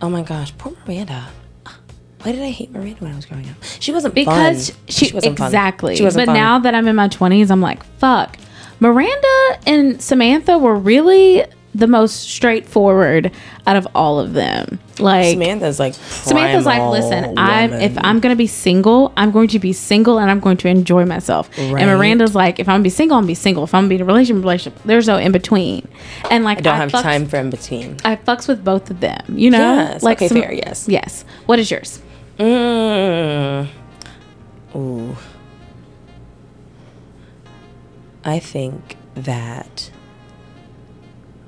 [0.00, 1.28] oh my gosh, poor Miranda.
[2.22, 3.56] Why did I hate Miranda when I was growing up?
[3.78, 4.80] She wasn't because fun.
[4.88, 5.46] she, wasn't fun.
[5.46, 5.96] exactly.
[5.96, 6.36] She wasn't but fun.
[6.36, 8.36] now that I'm in my 20s, I'm like, fuck.
[8.78, 11.44] Miranda and Samantha were really
[11.74, 13.30] the most straightforward
[13.66, 14.78] out of all of them.
[14.98, 17.96] Like Samantha's like Samantha's like, listen, I'm if.
[17.98, 21.48] I'm gonna be single, I'm going to be single and I'm going to enjoy myself.
[21.56, 21.82] Right.
[21.82, 23.64] And Miranda's like, if I'm gonna be single, I'm gonna be single.
[23.64, 24.82] If I'm gonna be in a relationship, relationship.
[24.84, 25.88] There's no in between.
[26.30, 27.96] And like I don't have fucks- time for in between.
[28.04, 29.22] I fucks with both of them.
[29.28, 30.86] You know, Yes, okay, fair, yes.
[30.88, 31.24] yes.
[31.46, 32.02] What is yours?
[32.38, 33.68] Mm.
[34.74, 35.16] Ooh.
[38.24, 39.90] I think that.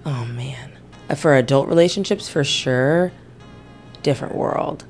[0.04, 0.72] Oh man.
[1.16, 3.12] For adult relationships, for sure,
[4.02, 4.84] different world.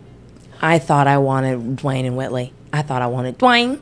[0.61, 2.53] I thought I wanted Dwayne and Whitley.
[2.73, 3.81] I thought I wanted Dwayne.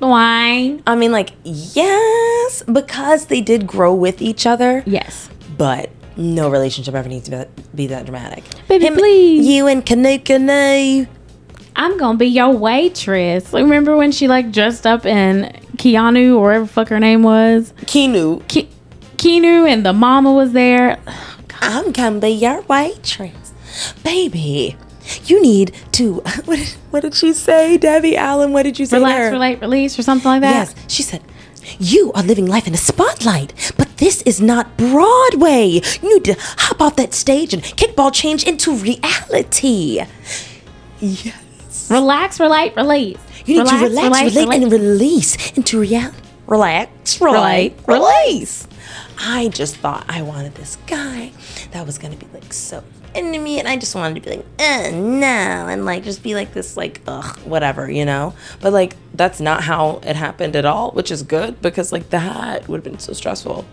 [0.00, 0.82] Wine.
[0.86, 5.28] I mean, like, yes, because they did grow with each other, Yes.
[5.56, 8.44] but No relationship ever needs to be that, be that dramatic.
[8.68, 9.46] Baby, please.
[9.46, 11.06] You and Canoe Canoe.
[11.76, 13.52] I'm gonna be your waitress.
[13.52, 15.44] Remember when she like dressed up in
[15.76, 17.72] Keanu or whatever the fuck her name was?
[17.86, 18.40] Kinu.
[18.48, 18.68] Ke-
[19.18, 20.98] Keanu and the mama was there.
[21.60, 23.52] I'm gonna be your waitress.
[24.04, 24.76] Baby,
[25.26, 26.22] you need to.
[26.44, 28.52] What did, what did she say, Debbie Allen?
[28.52, 28.96] What did you say?
[28.98, 30.54] Relax, relate, release, or something like that.
[30.68, 31.22] Yes, she said,
[31.78, 35.80] You are living life in the spotlight, but this is not Broadway.
[36.00, 40.00] You need to hop off that stage and kickball change into reality.
[41.00, 41.90] Yes.
[41.90, 43.18] Relax, relate, release.
[43.46, 46.16] You need to relax, relate, and release into reality.
[46.46, 48.66] Relax, relate, release.
[49.20, 51.32] I just thought I wanted this guy
[51.72, 52.82] that was gonna be like so
[53.14, 56.34] into me, and I just wanted to be like, uh, no, and like just be
[56.34, 58.34] like this, like, ugh, whatever, you know.
[58.60, 62.68] But like that's not how it happened at all, which is good because like that
[62.68, 63.64] would have been so stressful.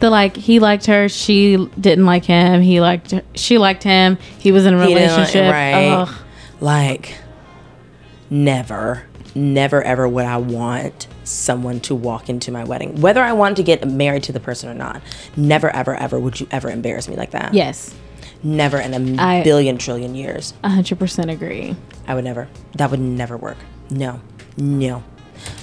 [0.00, 2.60] the like he liked her, she didn't like him.
[2.62, 4.16] He liked her, she liked him.
[4.38, 5.52] He was in a He didn't like- relationship.
[5.52, 5.88] right?
[5.92, 6.14] Ugh.
[6.60, 7.14] Like,
[8.30, 13.56] never, never, ever would I want someone to walk into my wedding, whether I wanted
[13.56, 15.02] to get married to the person or not.
[15.36, 17.54] Never, ever, ever would you ever embarrass me like that.
[17.54, 17.94] Yes,
[18.42, 20.54] Never in a I- billion trillion years.
[20.64, 21.74] hundred percent agree.
[22.06, 22.48] I would never.
[22.76, 23.56] That would never work.
[23.90, 24.20] No,
[24.56, 25.02] no.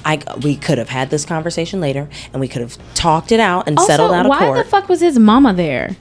[0.03, 3.67] I we could have had this conversation later, and we could have talked it out
[3.67, 4.57] and settled out of why court.
[4.57, 5.95] the fuck was his mama there?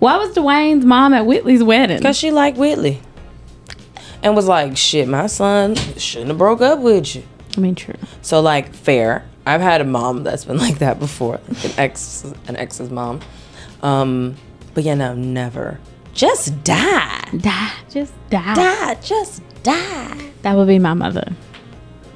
[0.00, 1.98] Why was Dwayne's mom at Whitley's wedding?
[1.98, 3.00] Because she liked Whitley.
[4.22, 7.22] And was like, shit, my son shouldn't have broke up with you.
[7.56, 7.96] I mean, true.
[8.22, 9.24] So like fair.
[9.46, 13.20] I've had a mom that's been like that before, like an ex an ex's mom.
[13.82, 14.36] Um,
[14.74, 15.80] but yeah, no, never.
[16.12, 17.28] Just die.
[17.36, 18.54] Die, just die.
[18.54, 18.94] Die.
[18.96, 20.30] Just die.
[20.42, 21.32] That would be my mother.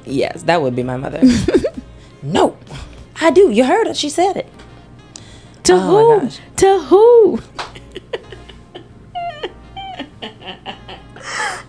[0.05, 1.21] Yes, that would be my mother.
[2.21, 2.57] no.
[3.21, 3.49] I do.
[3.49, 3.97] You heard it.
[3.97, 4.49] She said it.
[5.63, 6.29] To Oh who?
[6.57, 7.39] To who?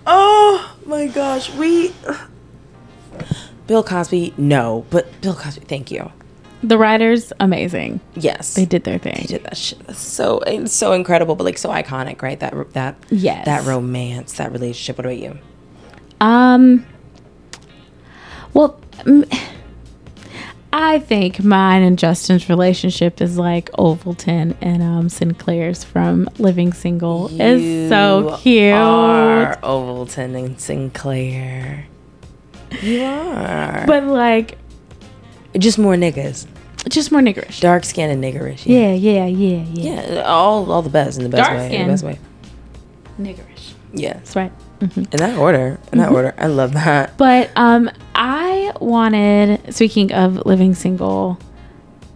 [0.09, 1.53] Oh my gosh.
[1.55, 1.93] We
[3.67, 6.11] Bill Cosby, no, but Bill Cosby, thank you.
[6.62, 8.01] The writers, amazing.
[8.14, 8.55] Yes.
[8.55, 9.14] They did their thing.
[9.17, 9.79] They did that shit.
[9.87, 12.41] That's so so incredible, but like so iconic, right?
[12.41, 13.45] That that Yes.
[13.45, 14.97] that romance, that relationship.
[14.99, 15.39] What about you?
[16.21, 16.87] Um.
[18.55, 18.81] Well,
[20.73, 27.29] I think mine and Justin's relationship is like Overton and um, Synclaire's from Living Single.
[27.33, 28.73] It's so cute.
[28.75, 31.87] Are Overton and Sinclair.
[32.83, 33.85] You are.
[33.87, 34.59] But like,
[35.59, 36.47] just more niggas.
[36.89, 37.61] just more niggerish.
[37.61, 38.67] Dark skin and niggerish.
[38.67, 40.12] Yeah, yeah, yeah, yeah.
[40.12, 41.77] Yeah, all all the best in the best Dark way.
[41.77, 42.19] In the best way.
[43.19, 43.73] Niggerish.
[43.93, 44.14] Yeah.
[44.14, 44.53] That's right.
[44.81, 45.81] In that order.
[45.93, 46.35] In that order.
[46.37, 47.17] I love that.
[47.17, 49.75] But um, I wanted.
[49.75, 51.39] Speaking of living single,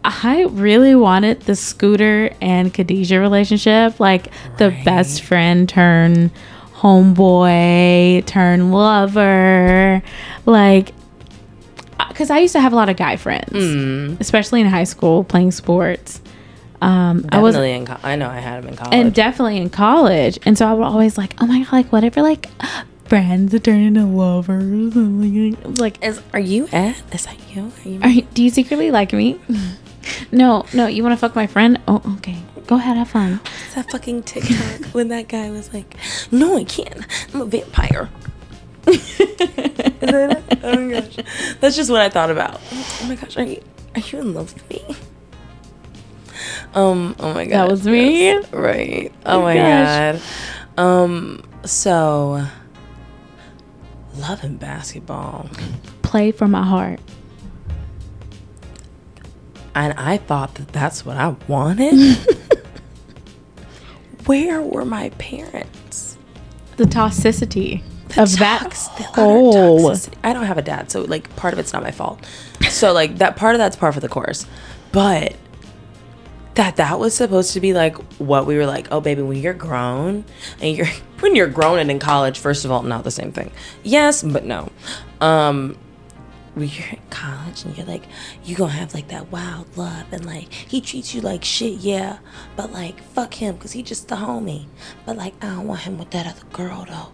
[0.04, 6.30] I really wanted the Scooter and Khadijah relationship, like the best friend turn
[6.80, 10.02] homeboy turn lover,
[10.46, 10.92] like.
[12.08, 13.52] Because I used to have a lot of guy friends,
[14.20, 16.20] especially in high school playing sports.
[16.82, 18.94] Um, I was Definitely in co- I know I had them in college.
[18.94, 20.38] and definitely in college.
[20.44, 22.48] And so I would always like, oh my god, like whatever, like
[23.04, 24.96] friends turn into lovers.
[24.96, 27.00] Like, like is are you at?
[27.14, 27.70] Is that you?
[27.84, 29.38] Are you are you, do you secretly like me?
[30.32, 31.78] no, no, you want to fuck my friend?
[31.86, 33.40] Oh, okay, go ahead, have fun.
[33.74, 35.94] That fucking TikTok when that guy was like,
[36.32, 37.06] "No, I can't.
[37.32, 38.08] I'm a vampire."
[38.86, 41.16] oh my gosh,
[41.60, 42.60] that's just what I thought about.
[42.72, 43.62] Oh my gosh, are you
[43.94, 44.96] are you in love with me?
[46.74, 47.14] Um.
[47.20, 47.66] Oh my god.
[47.66, 48.24] That was me?
[48.24, 49.12] yes, right.
[49.26, 50.20] Oh my gosh.
[50.76, 50.82] god.
[50.82, 51.42] Um.
[51.64, 52.44] So,
[54.16, 55.48] love and basketball,
[56.02, 57.00] Play for my heart.
[59.74, 62.18] and I thought that that's what I wanted.
[64.30, 66.16] Where were my parents?
[66.76, 67.82] The toxicity
[68.16, 69.96] of that Tox- the utter whole.
[70.22, 72.24] I don't have a dad, so like part of it's not my fault.
[72.68, 74.46] So like that part of that's par for the course.
[74.92, 75.34] But
[76.54, 79.52] that that was supposed to be like what we were like, oh baby, when you're
[79.52, 80.24] grown
[80.60, 80.86] and you're
[81.18, 83.50] when you're grown and in college, first of all, not the same thing.
[83.82, 84.70] Yes, but no.
[85.20, 85.76] Um
[86.64, 88.04] you're in college and you're like,
[88.44, 92.18] you gonna have like that wild love and like he treats you like shit, yeah.
[92.56, 94.66] But like fuck him because he just the homie.
[95.06, 97.12] But like I don't want him with that other girl though.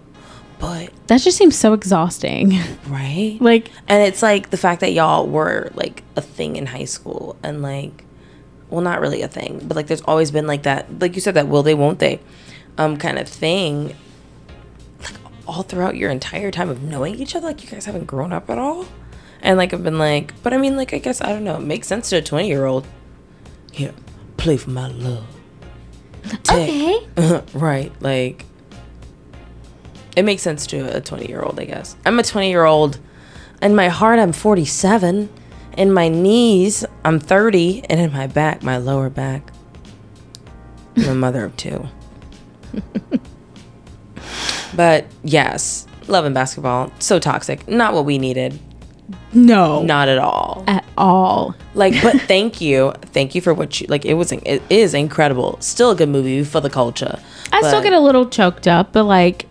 [0.59, 2.59] But That just seems so exhausting.
[2.89, 3.37] right?
[3.41, 7.37] like, And it's like the fact that y'all were like a thing in high school
[7.43, 8.05] and like
[8.71, 11.35] well not really a thing, but like there's always been like that like you said
[11.35, 12.21] that will they won't they
[12.79, 13.95] um kind of thing
[15.03, 15.15] like
[15.47, 18.51] all throughout your entire time of knowing each other like you guys haven't grown up
[18.51, 18.87] at all.
[19.43, 21.63] And like I've been like but I mean like I guess I don't know, it
[21.63, 22.87] makes sense to a 20 year old.
[23.73, 23.93] Here,
[24.37, 25.27] play for my love.
[26.33, 26.99] Okay.
[27.55, 27.93] right.
[28.01, 28.45] Like,
[30.17, 31.97] it makes sense to a 20 year old, I guess.
[32.05, 32.99] I'm a 20 year old.
[33.63, 35.29] In my heart, I'm 47.
[35.77, 37.85] In my knees, I'm 30.
[37.91, 39.53] And in my back, my lower back,
[40.97, 41.87] I'm a mother of two.
[44.75, 47.69] but yes, love and basketball, so toxic.
[47.69, 48.59] Not what we needed.
[49.37, 49.83] No.
[49.83, 50.65] Not at all.
[50.67, 51.55] At all.
[51.75, 54.05] Like, but thank you, thank you for what you like.
[54.05, 55.59] It was, it is incredible.
[55.61, 57.19] Still a good movie for the culture.
[57.53, 59.47] I still get a little choked up, but like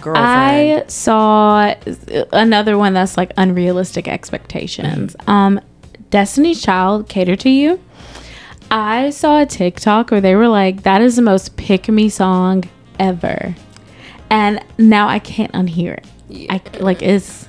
[0.00, 0.26] girlfriend.
[0.26, 1.74] I saw
[2.32, 5.14] another one that's like unrealistic expectations.
[5.26, 5.60] Um,
[6.10, 7.80] Destiny's Child cater to you.
[8.70, 12.64] I saw a TikTok where they were like, "That is the most pick me song
[12.98, 13.54] ever,"
[14.30, 16.06] and now I can't unhear it.
[16.48, 17.48] I like it's.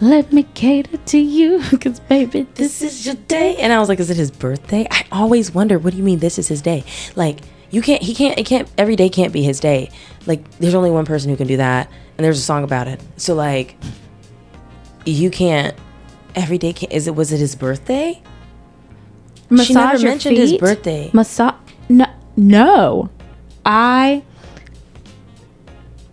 [0.00, 3.56] Let me cater to you, cause baby, this is your day.
[3.56, 4.86] and I was like, is it his birthday?
[4.90, 6.84] I always wonder, what do you mean this is his day?
[7.16, 7.40] Like,
[7.70, 9.90] you can't, he can't, it can't, every day can't be his day.
[10.24, 12.98] Like, there's only one person who can do that, and there's a song about it.
[13.18, 13.76] So, like,
[15.04, 15.76] you can't,
[16.34, 18.22] every day can't, is it, was it his birthday?
[19.50, 21.10] Massage she never mentioned his birthday.
[21.12, 21.56] Massage?
[21.90, 22.06] No,
[22.36, 23.10] no.
[23.66, 24.22] I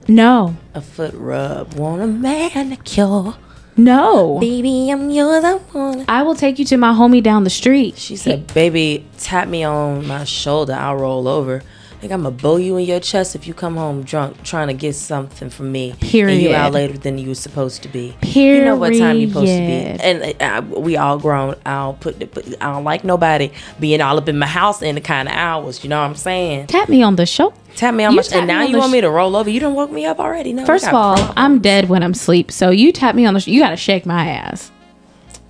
[0.08, 3.34] no, A foot rub, want a manicure.
[3.76, 4.38] no.
[4.40, 6.06] Baby, I'm yours, I wanna.
[6.08, 7.98] I will take you to my homie down the street.
[7.98, 11.64] She said, baby, tap me on my shoulder, I'll roll over.
[12.02, 14.74] Like I'm gonna bow you in your chest if you come home drunk trying to
[14.74, 15.94] get something from me.
[16.00, 16.34] Period.
[16.36, 18.16] And you out later than you were supposed to be.
[18.22, 18.60] Period.
[18.60, 20.04] You know what time you're supposed to be.
[20.04, 21.56] And uh, we all grown.
[21.66, 24.82] I don't put, the- put I don't like nobody being all up in my house
[24.84, 25.84] in the kind of hours.
[25.84, 26.68] You know what I'm saying?
[26.68, 27.56] Tap me on the shoulder.
[27.76, 29.50] Tap me on You my and now you want sh- me to roll over?
[29.50, 30.54] You don't woke me up already.
[30.54, 30.66] No.
[30.66, 31.34] First of all, problems.
[31.38, 32.52] I'm dead when I'm asleep.
[32.52, 33.40] So you tap me on the.
[33.40, 34.72] Sh- you gotta shake my ass.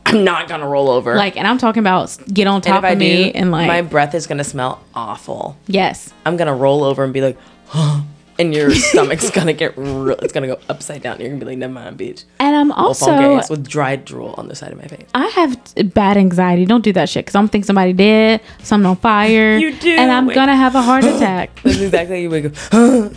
[0.07, 1.15] I'm not gonna roll over.
[1.15, 3.67] Like, and I'm talking about get on top if I of me do, and like
[3.67, 5.57] my breath is gonna smell awful.
[5.67, 6.13] yes.
[6.25, 7.37] I'm gonna roll over and be like,
[8.39, 10.11] and your stomach's gonna get real.
[10.21, 11.19] It's gonna go upside down.
[11.19, 12.23] You're gonna be like, never mind, bitch.
[12.39, 15.07] And I'm also with dried drool on the side of my face.
[15.13, 16.65] I have bad anxiety.
[16.65, 19.57] Don't do that shit because I'm think somebody dead, something on fire.
[19.57, 19.89] You do.
[19.91, 20.35] and I'm Wait.
[20.35, 21.61] gonna have a heart attack.
[21.63, 23.13] That's exactly how you wake up.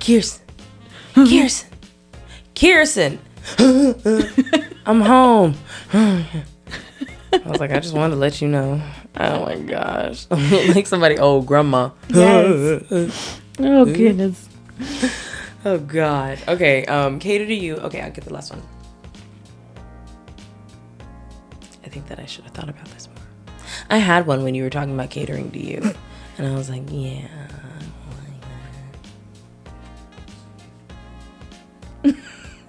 [0.00, 0.44] Kirsten,
[1.14, 1.68] Kirsten,
[2.54, 3.18] Kirsten.
[4.86, 5.54] I'm home.
[5.92, 6.42] I
[7.46, 8.82] was like, I just wanted to let you know.
[9.16, 11.90] Oh my gosh, like somebody old grandma.
[12.08, 13.40] Yes.
[13.58, 14.48] oh goodness.
[15.64, 16.38] Oh God.
[16.46, 16.84] Okay.
[16.86, 17.76] Um, cater to you.
[17.76, 18.62] Okay, I'll get the last one.
[21.84, 23.16] I think that I should have thought about this more.
[23.90, 25.94] I had one when you were talking about catering to you,
[26.36, 27.28] and I was like, yeah.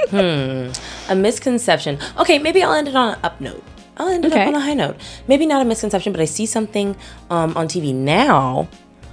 [0.09, 0.71] Hmm.
[1.11, 1.97] A misconception.
[2.17, 3.63] Okay, maybe I'll end it on an up note.
[3.97, 4.43] I'll end it Okay.
[4.43, 4.95] up on a high note.
[5.27, 6.95] Maybe not a misconception, but I see something
[7.29, 8.67] um, on TV now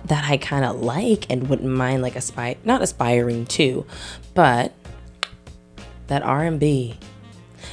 [0.05, 3.84] that I kind of like and wouldn't mind like aspire not aspiring to,
[4.34, 4.72] but
[6.07, 6.97] that R&B.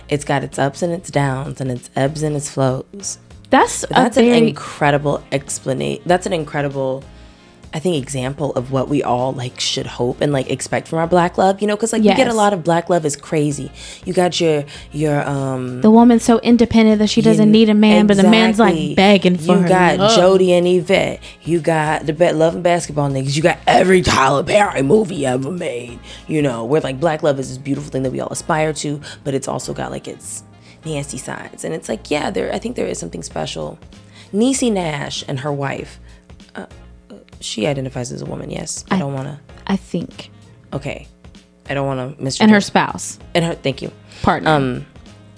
[0.09, 3.19] It's got its ups and its downs and its ebbs and its flows.
[3.51, 6.01] That's That's an very incredible explanation.
[6.07, 7.03] That's an incredible
[7.75, 11.07] I think example of what we all like should hope and like expect from our
[11.07, 13.71] black love, you know, cuz like you get a lot of black love is crazy.
[14.05, 18.05] You got your your um the woman's so independent that she doesn't need a man,
[18.05, 20.15] but the man's like begging for You her got love.
[20.15, 21.19] Jody and Yvette.
[21.41, 23.35] You got the bet love and basketball niggas.
[23.35, 25.99] You got every Tyler Perry movie ever made.
[26.27, 29.01] You know, where like black love is this beautiful thing that we all aspire to,
[29.23, 30.43] but it's also got like its
[30.85, 31.63] nasty sides.
[31.63, 32.53] And it's like, yeah, there.
[32.53, 33.79] I think there is something special.
[34.33, 35.99] Niecy Nash and her wife.
[36.55, 36.65] Uh,
[37.43, 38.49] she identifies as a woman.
[38.49, 39.39] Yes, I, don't want to.
[39.67, 40.29] I think,
[40.71, 41.07] Okay,
[41.69, 42.39] I don't want to miss.
[42.41, 43.53] and her spouse and her.
[43.55, 43.91] Thank you
[44.21, 44.49] partner.
[44.49, 44.85] um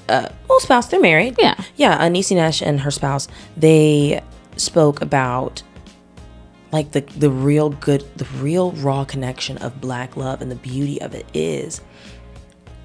[0.10, 1.56] uh well spouse they're married Yeah.
[1.76, 3.28] yeah uh, Niecy Nash and her spouse
[3.58, 4.22] they
[4.58, 5.64] spoke about
[6.72, 11.01] like the the real good the real raw connection of black love and the beauty
[11.01, 11.82] of it is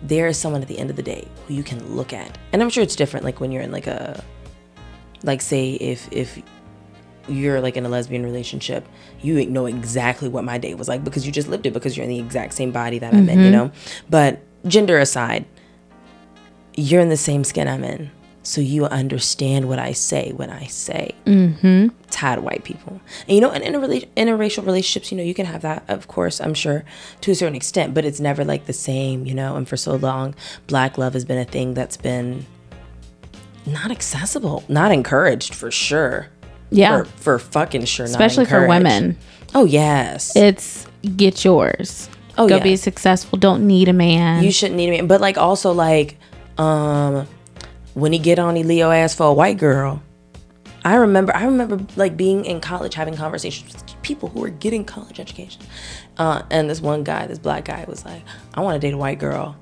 [0.02, 2.62] there is someone at the end of the day who you can look at and
[2.62, 4.22] i'm sure it's different like when you're in like a
[5.22, 6.40] like say if if
[7.28, 8.84] you're like in a lesbian relationship,
[9.22, 12.04] you know exactly what my day was like because you just lived it because you're
[12.04, 13.52] in the exact same body that I'm in, you mm-hmm.
[13.52, 13.72] know?
[14.08, 15.44] But gender aside,
[16.74, 18.10] you're in the same skin I'm in.
[18.42, 21.88] So you understand what I say when I say mm-hmm.
[22.10, 22.98] tired of white people.
[23.28, 26.40] And you know, in, in, interracial relationships, you know, you can have that, of course,
[26.40, 26.84] I'm sure,
[27.20, 29.56] to a certain extent, but it's never like the same, you know?
[29.56, 30.34] And for so long,
[30.66, 32.46] black love has been a thing that's been
[33.66, 36.30] not accessible, not encouraged for sure
[36.70, 38.06] yeah, for, for fucking sure.
[38.06, 39.16] not especially for women.
[39.54, 42.08] Oh yes, It's get yours.
[42.38, 42.62] Oh, Go yeah.
[42.62, 43.38] be successful.
[43.38, 44.42] Don't need a man.
[44.44, 45.06] you shouldn't need a man.
[45.06, 46.16] But like also like,
[46.58, 47.26] um,
[47.94, 50.02] when he get on he Leo ass for a white girl,
[50.84, 54.84] I remember I remember like being in college having conversations with people who were getting
[54.84, 55.62] college education.
[56.16, 58.22] Uh, and this one guy, this black guy was like,
[58.54, 59.56] I want to date a white girl.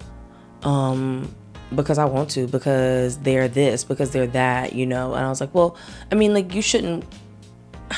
[0.63, 1.35] Um
[1.75, 5.15] because I want to, because they're this, because they're that, you know.
[5.15, 5.77] And I was like, well,
[6.11, 7.05] I mean, like you shouldn't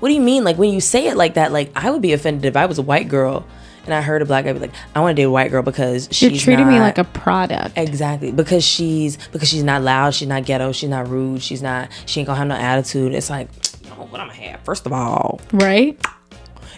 [0.00, 0.44] what do you mean?
[0.44, 2.78] Like when you say it like that, like I would be offended if I was
[2.78, 3.46] a white girl
[3.84, 5.62] and I heard a black guy be like, I want to date a white girl
[5.62, 7.76] because she's You're treating me like a product.
[7.76, 8.30] Exactly.
[8.30, 12.20] Because she's because she's not loud, she's not ghetto, she's not rude, she's not she
[12.20, 13.12] ain't gonna have no attitude.
[13.14, 13.52] It's like,
[13.96, 14.60] what I'm gonna have?
[14.60, 16.00] First of all, Right?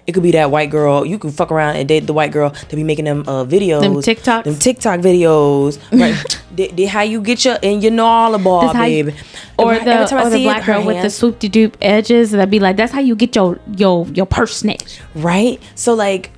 [0.07, 1.05] It could be that white girl.
[1.07, 3.81] You can fuck around and date the white girl to be making them uh videos.
[3.81, 4.45] Them TikToks?
[4.45, 5.79] Them TikTok videos.
[5.93, 6.43] Right.
[6.55, 9.17] they, they how you get your and your gnarly ball, That's how you- baby.
[9.57, 12.51] Or Every- the every or the black girl with the swoop de doop edges that'd
[12.51, 15.01] be like that's how you get your your your purse snatched.
[15.15, 15.61] right?
[15.77, 16.31] So like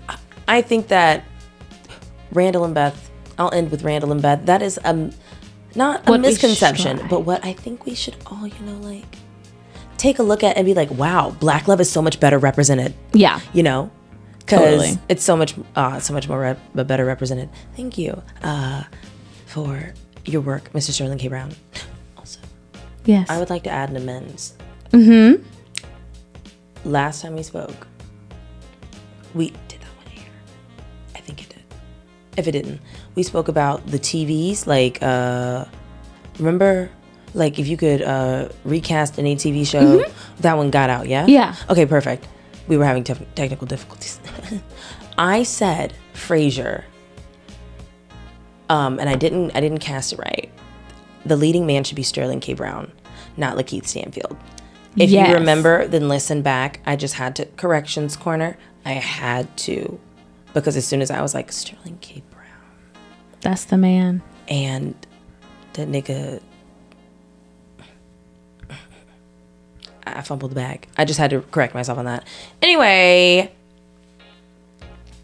[0.47, 1.24] I think that
[2.32, 4.44] Randall and Beth, I'll end with Randall and Beth.
[4.47, 5.10] That is um
[5.74, 9.16] not a What we misconception, but what I think we should all, you know, like
[10.07, 12.95] take a look at and be like, wow, black love is so much better represented,
[13.12, 13.41] Yeah.
[13.53, 13.91] you know?
[14.39, 14.99] Because Totally.
[15.09, 17.49] it's so much, uh, so much more rep- but better represented.
[17.74, 18.85] Thank you uh,
[19.47, 19.93] for
[20.24, 20.93] your work, Mr.
[20.93, 21.27] Sterling K.
[21.27, 21.51] Brown.
[22.16, 22.39] Also,
[23.05, 23.28] Yes.
[23.28, 24.55] I would like to add an amends.
[24.93, 25.43] Mm-hmm.
[26.89, 27.89] Last time we spoke,
[29.35, 30.31] we did that one here.
[31.16, 31.65] I think it did.
[32.37, 32.81] If it didn't,
[33.16, 34.69] we spoke about the TVs.
[34.69, 35.65] Like, uh,
[36.39, 36.89] remember,
[37.36, 40.04] like if you could uh, recast any TV show,
[40.40, 41.06] that one got out.
[41.06, 41.22] Yeah.
[41.22, 41.30] Mm-hmm.
[41.30, 41.54] Yeah.
[41.70, 41.86] Okay.
[41.86, 42.26] Perfect.
[42.66, 44.18] We were having tef- technical difficulties.
[45.18, 46.82] I said Frasier.
[48.68, 49.52] Um, and I didn't.
[49.54, 50.50] I didn't cast it right.
[51.24, 52.54] The leading man should be Sterling K.
[52.54, 52.90] Brown,
[53.36, 54.36] not LaKeith Stanfield.
[54.96, 55.28] If Yes.
[55.28, 56.80] you remember, then listen back.
[56.86, 58.56] I just had to corrections corner.
[58.84, 60.00] I had to
[60.54, 62.22] because as soon as I was like Sterling K.
[62.30, 62.44] Brown
[63.40, 64.22] that's the man.
[64.48, 64.94] and
[65.74, 66.40] that nigga,
[70.07, 70.87] I fumbled the bag.
[70.97, 72.27] I just had to correct myself on that.
[72.62, 73.53] Anyway,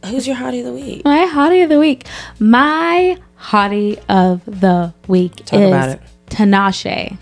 [0.07, 1.05] who's your hottie of the week?
[1.05, 2.05] My hottie of the week.
[2.39, 6.01] My hottie of the week Talk is about it.
[6.27, 7.17] Tinashe.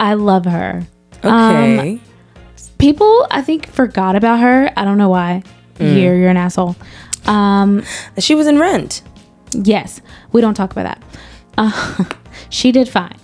[0.00, 0.86] I love her.
[1.22, 2.00] Um, Okay.
[2.78, 4.70] people, I think, forgot about her.
[4.76, 5.42] I don't know why.
[5.78, 5.94] Mm.
[5.94, 6.76] Here, you're an asshole.
[7.26, 7.82] Um,
[8.18, 9.02] she was in Rent.
[9.52, 10.00] yes,
[10.32, 11.02] we don't talk about that.
[11.58, 12.04] Uh,
[12.50, 13.16] she did fine.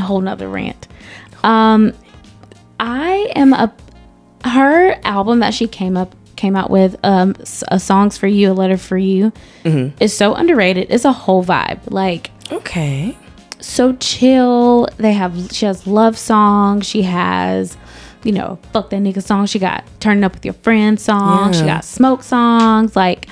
[0.00, 0.88] Whole nother rant.
[1.42, 1.92] Um,
[2.80, 3.72] I am a
[4.44, 7.34] her album that she came up came out with um
[7.68, 9.96] a songs for you a letter for you Mm-hmm.
[10.02, 13.16] is so underrated it's a whole vibe like Okay.
[13.60, 14.88] so chill.
[14.98, 16.86] They have she has love songs.
[16.86, 17.76] She has,
[18.22, 19.46] you know, fuck that nigga song.
[19.46, 21.52] She got turning up with your friends song.
[21.54, 22.94] She got smoke songs.
[22.96, 23.28] Like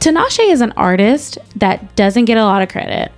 [0.00, 3.10] Tinashe is an artist that doesn't get a lot of credit.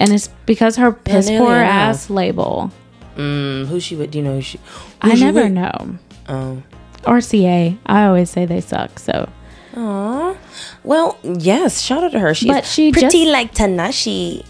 [0.00, 2.70] And it's because her piss poor ass label.
[3.16, 4.10] Mm, who she with?
[4.10, 4.58] Do you know who she?
[5.00, 5.52] I she never with?
[5.52, 5.98] know.
[6.28, 6.62] Oh.
[7.04, 7.78] RCA.
[7.86, 8.98] I always say they suck.
[8.98, 9.28] So
[9.76, 10.36] Aw.
[10.82, 11.80] Well, yes.
[11.80, 12.34] Shout out to her.
[12.34, 14.44] She's But she pretty just- like Tinashe.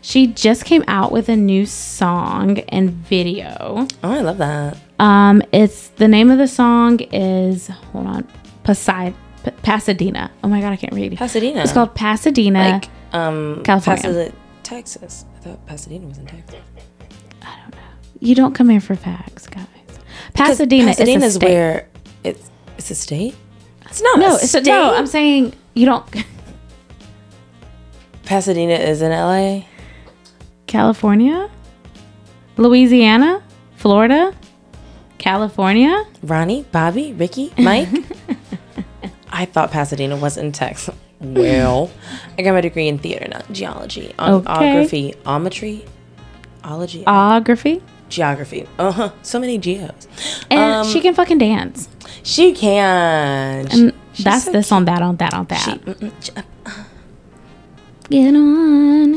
[0.00, 3.86] she just came out with a new song and video.
[4.02, 4.78] Oh, I love that.
[4.98, 8.28] Um, it's the name of the song is hold on,
[8.64, 9.16] Pasai, P-
[9.62, 10.30] Pasadena.
[10.44, 11.16] Oh my god, I can't read.
[11.16, 11.62] Pasadena.
[11.62, 12.58] It's called Pasadena.
[12.58, 14.02] like um California.
[14.02, 14.32] Pasadena,
[14.62, 15.24] Texas.
[15.36, 16.60] I thought Pasadena was in Texas.
[17.42, 17.80] I don't know.
[18.20, 19.66] You don't come here for facts, guys.
[20.34, 21.48] Pasadena, Pasadena is is a state.
[21.48, 21.88] where
[22.24, 23.34] it's it's a state.
[23.86, 24.18] It's not.
[24.18, 24.66] no, a it's state.
[24.66, 24.94] a, no.
[24.94, 26.04] I'm saying you don't.
[28.24, 29.62] Pasadena is in LA.
[30.66, 31.48] California,
[32.56, 33.42] Louisiana,
[33.76, 34.34] Florida,
[35.18, 36.04] California.
[36.22, 37.88] Ronnie, Bobby, Ricky, Mike.
[39.38, 40.94] I thought Pasadena was in Texas.
[41.18, 41.90] Well,
[42.38, 44.12] I got my degree in theater, not geology.
[44.18, 44.44] Okay.
[44.44, 45.88] Geography, ometry,
[46.62, 48.66] ology, Geography, geography.
[48.78, 49.10] Uh huh.
[49.22, 50.08] So many geos.
[50.50, 51.88] and Um, she can fucking dance.
[52.22, 53.66] She can.
[53.72, 55.60] And She's that's so this on that on that on that.
[55.64, 56.32] She, mm, mm, she-
[58.10, 59.12] Get on.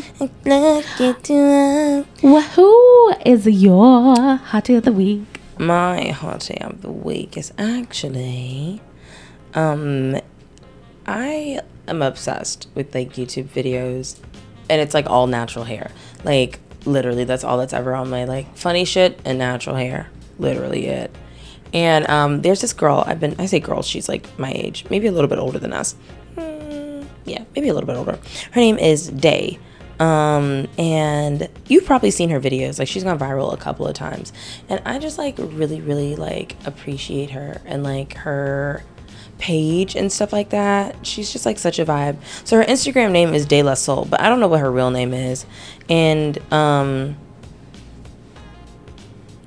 [0.45, 2.05] Look at you.
[2.23, 4.15] Well, who is your
[4.51, 5.23] hottie of the week?
[5.57, 8.81] My hottie of the week is actually,
[9.53, 10.19] um,
[11.05, 14.19] I am obsessed with like YouTube videos,
[14.69, 15.91] and it's like all natural hair.
[16.23, 20.09] Like literally, that's all that's ever on my like funny shit and natural hair.
[20.37, 21.15] Literally it.
[21.73, 23.03] And um, there's this girl.
[23.05, 23.35] I've been.
[23.39, 23.81] I say girl.
[23.81, 25.95] She's like my age, maybe a little bit older than us.
[26.35, 28.19] Hmm, yeah, maybe a little bit older.
[28.51, 29.59] Her name is Day.
[29.99, 32.79] Um, and you've probably seen her videos.
[32.79, 34.31] Like she's gone viral a couple of times.
[34.69, 38.81] And I just like really, really like appreciate her and like her
[39.39, 41.05] page and stuff like that.
[41.05, 42.17] She's just like such a vibe.
[42.43, 44.91] So her Instagram name is De La Soul, but I don't know what her real
[44.91, 45.45] name is.
[45.89, 47.17] And um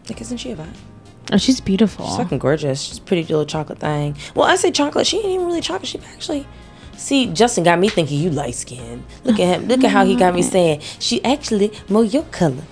[0.09, 0.75] like isn't she a vibe?
[1.31, 2.07] Oh, she's beautiful.
[2.07, 2.83] She's fucking gorgeous.
[2.83, 4.17] She's a pretty little chocolate thing.
[4.35, 5.07] Well, I say chocolate.
[5.07, 5.89] She ain't even really chocolate.
[5.89, 6.47] She actually.
[6.97, 9.05] See, Justin got me thinking you light skinned.
[9.25, 9.69] Look at him.
[9.69, 12.63] Look at how he got me saying she actually more your color.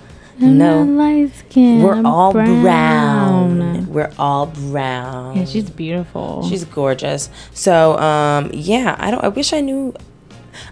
[0.41, 1.81] No, light skin.
[1.83, 3.87] we're I'm all brown.
[3.87, 5.37] We're all brown.
[5.37, 6.47] Yeah, she's beautiful.
[6.49, 7.29] She's gorgeous.
[7.53, 9.23] So, um, yeah, I don't.
[9.23, 9.93] I wish I knew.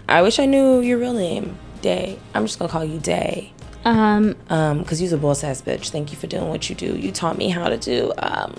[0.08, 2.18] I wish I knew your real name, Day.
[2.34, 3.52] I'm just gonna call you Day.
[3.84, 5.90] um Um, cause you're a boss ass bitch.
[5.90, 6.96] Thank you for doing what you do.
[6.96, 8.54] You taught me how to do um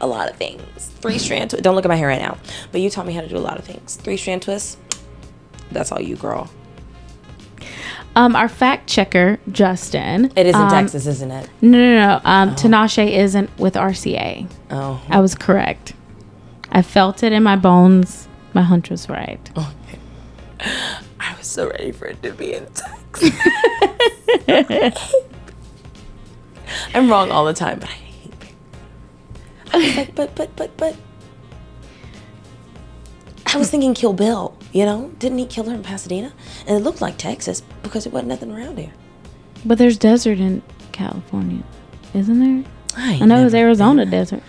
[0.00, 0.90] a lot of things.
[1.00, 1.62] Three strand twist.
[1.64, 2.38] Don't look at my hair right now,
[2.72, 3.96] but you taught me how to do a lot of things.
[3.96, 4.76] Three strand twists.
[5.70, 6.50] That's all you, girl.
[8.18, 10.32] Um our fact checker Justin.
[10.34, 11.48] It is in um, Texas, isn't it?
[11.62, 12.20] No, no, no.
[12.24, 14.50] Um, Tinashe isn't with RCA.
[14.70, 15.94] Oh, I was correct.
[16.70, 18.28] I felt it in my bones.
[18.54, 19.40] My hunch was right.
[20.60, 23.30] I was so ready for it to be in Texas.
[26.94, 28.54] I'm wrong all the time, but I hate it.
[29.72, 30.96] I was like, but, but, but, but.
[33.50, 35.10] I was thinking Kill Bill, you know?
[35.18, 36.32] Didn't he kill her in Pasadena?
[36.66, 38.92] And it looked like Texas because it wasn't nothing around here.
[39.64, 40.62] But there's desert in
[40.92, 41.64] California,
[42.14, 42.70] isn't there?
[42.96, 44.42] I, I know it's Arizona desert.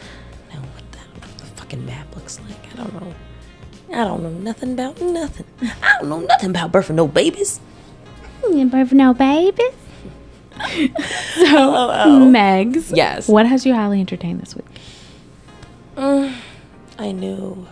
[0.53, 2.73] know what the, what the fucking map looks like.
[2.73, 3.13] I don't know.
[3.91, 5.45] I don't know nothing about nothing.
[5.61, 7.61] I don't know nothing about birth of no babies.
[8.43, 9.73] Birth no babies.
[11.35, 11.47] so,
[12.29, 12.91] Megs.
[12.93, 13.29] Yes.
[13.29, 14.65] What has you highly entertained this week?
[15.95, 16.35] Mm,
[16.97, 17.65] I knew.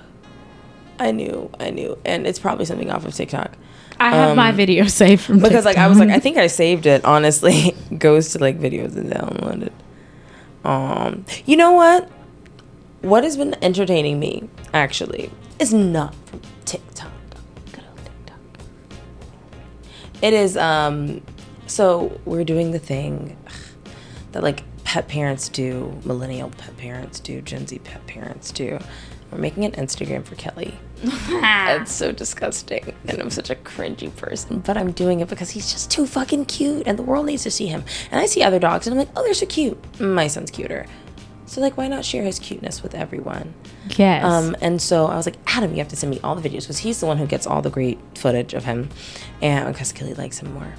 [0.99, 1.49] I knew.
[1.59, 1.97] I knew.
[2.05, 3.53] And it's probably something off of TikTok.
[3.99, 6.47] I have my video saved from Um, Because like I was like, I think I
[6.47, 7.75] saved it, honestly.
[7.97, 9.71] Goes to like videos and downloaded.
[10.63, 12.09] Um you know what?
[13.01, 17.11] What has been entertaining me, actually, is not from TikTok.
[17.71, 18.39] Good old TikTok.
[20.21, 21.21] It is um
[21.67, 23.37] so we're doing the thing
[24.31, 28.79] that like pet parents do, millennial pet parents do, Gen Z pet parents do.
[29.31, 30.77] We're making an Instagram for Kelly.
[31.03, 32.93] it's so disgusting.
[33.07, 34.59] And I'm such a cringy person.
[34.59, 37.51] But I'm doing it because he's just too fucking cute and the world needs to
[37.51, 37.83] see him.
[38.09, 39.99] And I see other dogs and I'm like, oh, they're so cute.
[39.99, 40.85] My son's cuter.
[41.47, 43.53] So like why not share his cuteness with everyone?
[43.95, 44.23] yes.
[44.23, 46.61] Um, and so I was like, Adam, you have to send me all the videos
[46.61, 48.89] because he's the one who gets all the great footage of him,
[49.41, 50.73] and because Kelly likes him more.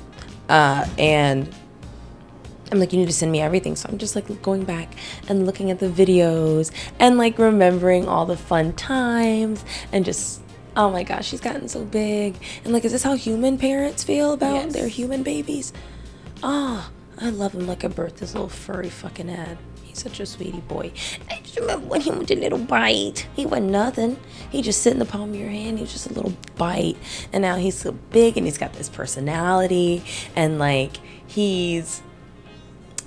[0.50, 1.48] Uh, and
[2.70, 3.76] I'm like, you need to send me everything.
[3.76, 4.92] So I'm just like going back
[5.28, 10.42] and looking at the videos and like remembering all the fun times and just.
[10.76, 12.36] Oh my gosh, she's gotten so big.
[12.62, 14.72] And like, is this how human parents feel about Yes.
[14.74, 15.72] their human babies?
[16.40, 16.88] Oh,
[17.20, 19.58] I love him like I birthed this little furry fucking head.
[19.82, 20.92] He's such a sweetie boy.
[21.28, 23.26] I just remember when he went a little bite.
[23.34, 24.20] He wasn't nothing.
[24.50, 25.78] He just sit in the palm of your hand.
[25.78, 26.96] He was just a little bite.
[27.32, 30.04] And now he's so big and he's got this personality.
[30.36, 32.02] And like he's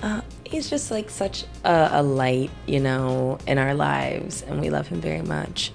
[0.02, 4.70] uh, he's just like such a, a light, you know, in our lives, and we
[4.70, 5.72] love him very much.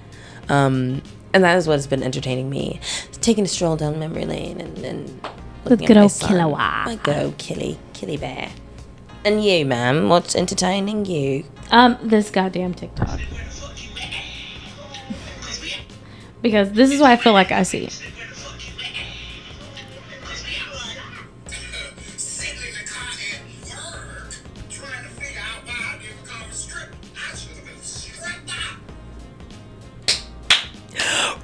[0.49, 2.81] Um, and that is what has been entertaining me,
[3.21, 5.21] taking a stroll down memory lane and, and
[5.65, 6.11] looking at good old.
[6.13, 6.85] Kilauea.
[6.87, 8.51] My good old Killy, Killy Bear.
[9.25, 11.45] And you, ma'am, what's entertaining you?
[11.71, 13.21] um, this goddamn TikTok.
[16.43, 17.89] Because this is what I feel like I see.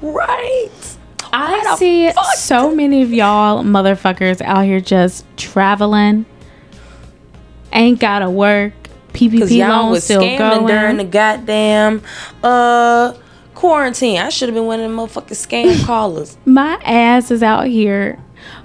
[0.02, 0.68] Right.
[1.32, 6.26] I see so many of y'all motherfuckers out here just traveling,
[7.72, 8.74] ain't gotta work,
[9.12, 10.66] Because PPP y'all loans was still scamming going.
[10.66, 12.02] during the goddamn
[12.42, 13.14] uh
[13.54, 14.18] quarantine.
[14.18, 15.28] I should have been one of them motherfucking
[15.76, 16.36] scam callers.
[16.44, 18.18] My ass is out here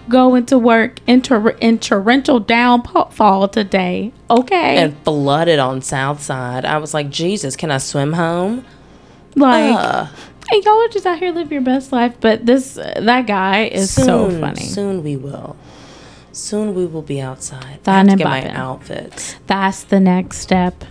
[0.10, 4.12] going to work in, tor- in torrential downfall today.
[4.30, 6.66] Okay, and flooded on South Side.
[6.66, 8.66] I was like, Jesus, can I swim home?
[9.36, 9.74] like.
[9.74, 10.08] Uh,
[10.50, 13.66] And y'all are just out here live your best life, but this uh, that guy
[13.66, 14.62] is so funny.
[14.62, 15.58] Soon we will.
[16.32, 17.80] Soon we will be outside.
[17.86, 19.36] Have to and get my outfits.
[19.48, 20.84] That's the next step.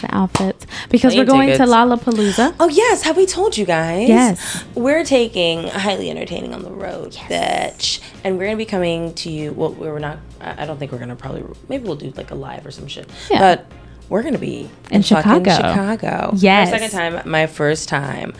[0.00, 1.68] The outfits because Plane we're going tickets.
[1.70, 2.54] to Lollapalooza.
[2.60, 4.08] Oh yes, have we told you guys?
[4.08, 4.64] Yes.
[4.76, 9.52] We're taking highly entertaining on the road, bitch, and we're gonna be coming to you.
[9.52, 10.18] Well, we're not.
[10.40, 11.44] I don't think we're gonna probably.
[11.68, 13.10] Maybe we'll do like a live or some shit.
[13.28, 13.40] Yeah.
[13.40, 13.66] But
[14.08, 15.50] we're gonna be In fucking Chicago.
[15.50, 16.30] Chicago.
[16.36, 16.70] Yes.
[16.70, 17.28] My second time.
[17.28, 18.34] My first time,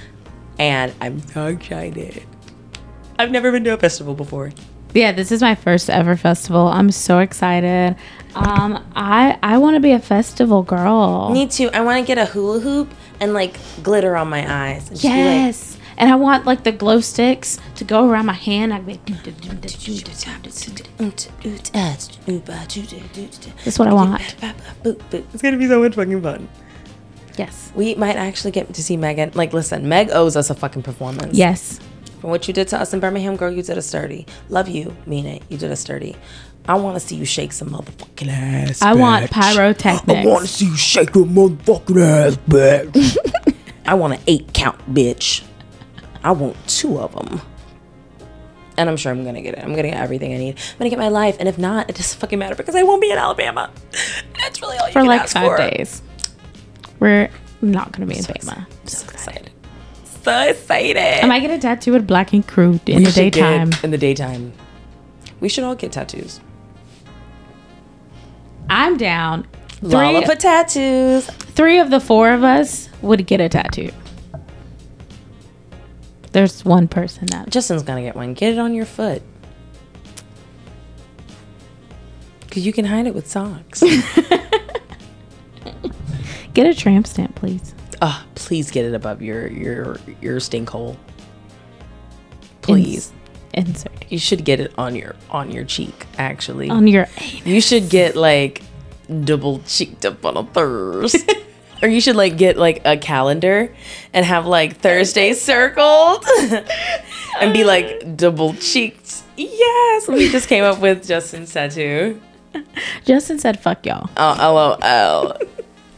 [0.59, 2.25] and I'm so excited.
[3.19, 4.53] I've never been to a festival before.
[4.95, 6.69] Yeah, this is my first ever festival.
[6.69, 7.97] I'm so excited.
[8.35, 11.31] Um, I I want to be a festival girl.
[11.31, 11.69] Me too.
[11.75, 14.89] I want to get a hula hoop and like glitter on my eyes.
[14.91, 15.79] and be like, Yes.
[15.99, 18.73] And I want like the glow sticks to go around my hand.
[18.73, 19.01] I'd be
[23.65, 24.37] That's what I want.
[24.85, 26.49] It's gonna be so much fucking fun.
[27.39, 27.73] Yes.
[27.75, 29.31] We might actually get to see Megan.
[29.35, 31.37] Like, listen, Meg owes us a fucking performance.
[31.37, 31.79] Yes.
[32.21, 34.27] From what you did to us in Birmingham, girl, you did us dirty.
[34.49, 35.43] Love you, mean it.
[35.49, 36.17] You did us dirty.
[36.67, 38.83] I want to see you shake some motherfucking ass.
[38.83, 40.09] I want pyrotechnics.
[40.09, 43.17] I want to see you shake your motherfucking ass, bitch.
[43.87, 45.45] I want an eight count, bitch.
[46.23, 47.41] I want two of them.
[48.77, 49.61] And I'm sure I'm gonna get it.
[49.65, 50.57] I'm gonna get everything I need.
[50.73, 53.01] I'm gonna get my life, and if not, it doesn't fucking matter because I won't
[53.01, 53.71] be in Alabama.
[54.41, 55.57] That's really all you For can like ask five for.
[55.57, 56.03] days.
[57.01, 57.31] We're
[57.63, 58.67] not to be in Bama.
[58.89, 59.51] So excited.
[60.23, 60.99] So excited.
[60.99, 63.71] Am I might get a tattoo with Black Ink Crew in We the daytime.
[63.83, 64.53] In the daytime.
[65.41, 66.41] We should all get tattoos.
[68.69, 69.47] I'm down.
[69.81, 71.27] Three, Lollipop tattoos.
[71.27, 73.91] three of the four of us would get a tattoo.
[76.33, 78.35] There's one person that Justin's gonna get one.
[78.35, 79.23] Get it on your foot.
[82.51, 83.83] Cause you can hide it with socks.
[86.59, 87.73] get a tramp stamp, please.
[88.03, 90.97] Ah, please get it above your your your stink hole.
[92.63, 93.13] Please.
[93.55, 96.69] Ins- insert You should get it on your on your cheek, actually.
[96.69, 97.47] on your anus.
[97.47, 98.63] you should get like
[99.25, 101.17] double cheeked up on a thirst.
[101.83, 103.73] or you should like get like a calendar
[104.13, 106.25] and have like Thursday circled
[107.41, 109.23] and be like double cheeked.
[109.37, 112.21] Yes, we just came up with Justin's tattoo.
[113.05, 114.35] Justin said, "Fuck y'all." Oh,
[114.83, 115.33] lol.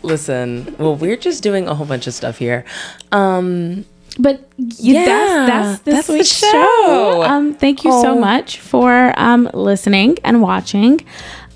[0.03, 2.65] Listen, well, we're just doing a whole bunch of stuff here.
[3.13, 3.85] Um,
[4.19, 5.05] But Yeah,
[5.47, 6.51] that's that's this that's the show.
[6.51, 7.23] show.
[7.23, 8.19] Um, thank you so Oh.
[8.19, 11.01] much for um listening and watching.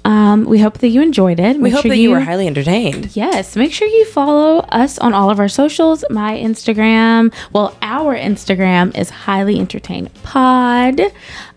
[0.05, 1.59] Um, we hope that you enjoyed it.
[1.59, 3.17] we hope sure that you were highly entertained.
[3.17, 6.05] Yes, make sure you follow us on all of our socials.
[6.11, 11.01] My Instagram, well, our Instagram is highly entertained pod.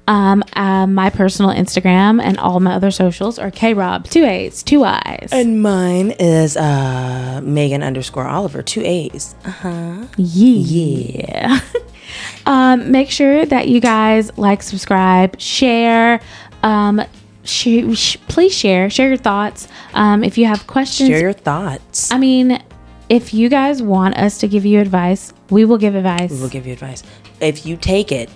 [0.07, 4.85] Um, uh, my personal Instagram and all my other socials are krob two A's two
[4.85, 5.27] I's.
[5.33, 9.35] And mine is uh, Megan underscore Oliver, two A's.
[9.43, 10.07] Uh huh.
[10.15, 11.59] Yeah.
[11.59, 11.59] yeah.
[12.45, 16.21] um, make sure that you guys like, subscribe, share.
[16.63, 17.01] Um,
[17.47, 18.89] sh- sh- please share.
[18.89, 19.67] Share your thoughts.
[19.93, 22.11] Um, if you have questions, Share your thoughts.
[22.11, 22.61] I mean,
[23.09, 26.31] if you guys want us to give you advice, we will give advice.
[26.31, 27.03] We'll give you advice.
[27.39, 28.29] If you take it,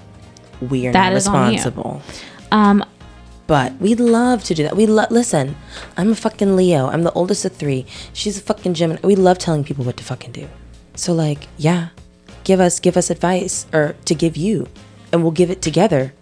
[0.61, 1.57] we are That not is on you.
[1.57, 2.01] responsible.
[2.51, 2.83] um,
[3.47, 4.77] But we'd love to do that.
[4.77, 5.55] We lo- listen.
[5.97, 6.87] I'm a fucking Leo.
[6.87, 7.85] I'm the oldest of three.
[8.13, 8.99] She's a fucking Gemini.
[9.03, 10.47] We love telling people what to fucking do.
[10.95, 11.89] So like, yeah,
[12.45, 14.67] give us give us advice or to give you,
[15.11, 16.13] and we'll give it together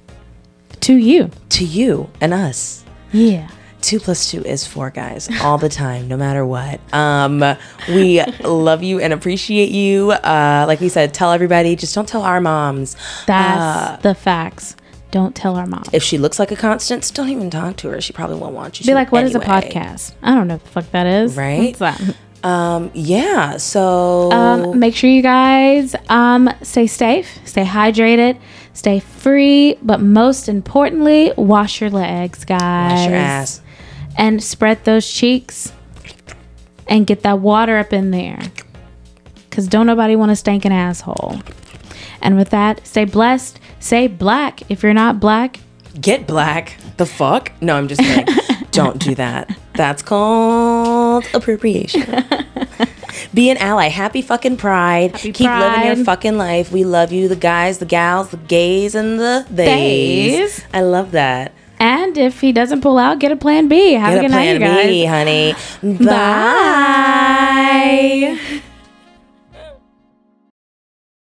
[0.82, 1.30] to you.
[1.50, 2.84] to you and us.
[3.12, 3.50] Yeah.
[3.82, 6.82] Two plus two is four, guys, all the time, no matter what.
[6.94, 7.44] Um,
[7.88, 10.12] we love you and appreciate you.
[10.12, 11.78] Uh, like we said, tell everybody.
[11.78, 12.98] Just don't tell our moms.
[13.26, 14.76] That's Uh, the facts.
[15.12, 15.84] Don't tell our mom.
[15.94, 18.00] if she looks like a Constance, don't even talk to her.
[18.02, 18.86] She probably won't want you.
[18.86, 20.12] Be like, what is a podcast?
[20.22, 21.36] I don't know what the fuck that is.
[21.38, 21.60] Right?
[21.76, 22.16] What's that?
[22.44, 23.58] Um, yeah.
[23.58, 28.38] So Um, make sure you guys um, stay safe, stay hydrated,
[28.74, 32.92] stay free, but most importantly, wash your legs, guys.
[32.92, 33.62] wash your ass.
[34.18, 35.72] And spread those cheeks
[36.88, 38.40] and get that water up in there.
[39.50, 41.42] Because don't nobody want to stank an asshole.
[42.22, 44.62] And with that, stay blessed, stay black.
[44.70, 45.60] If you're not black,
[46.00, 46.78] Get black.
[46.98, 47.52] The fuck?
[47.62, 48.36] No, I'm just kidding.
[48.72, 49.56] don't do that.
[49.74, 52.04] That's called appropriation.
[53.34, 53.88] Be an ally.
[53.90, 55.12] Happy fucking pride.
[55.12, 56.72] Happy Keep living your fucking life.
[56.72, 60.64] We love you, the guys, the gals, the gays, and the theys.
[60.74, 61.52] I love that.
[61.80, 63.94] and if he doesn't pull out, get a plan B.
[63.94, 64.88] Have Get a a good night, plan you guys.
[64.88, 65.06] B,
[65.86, 65.98] honey.
[66.06, 68.56] Bye.
[68.56, 68.62] Bye.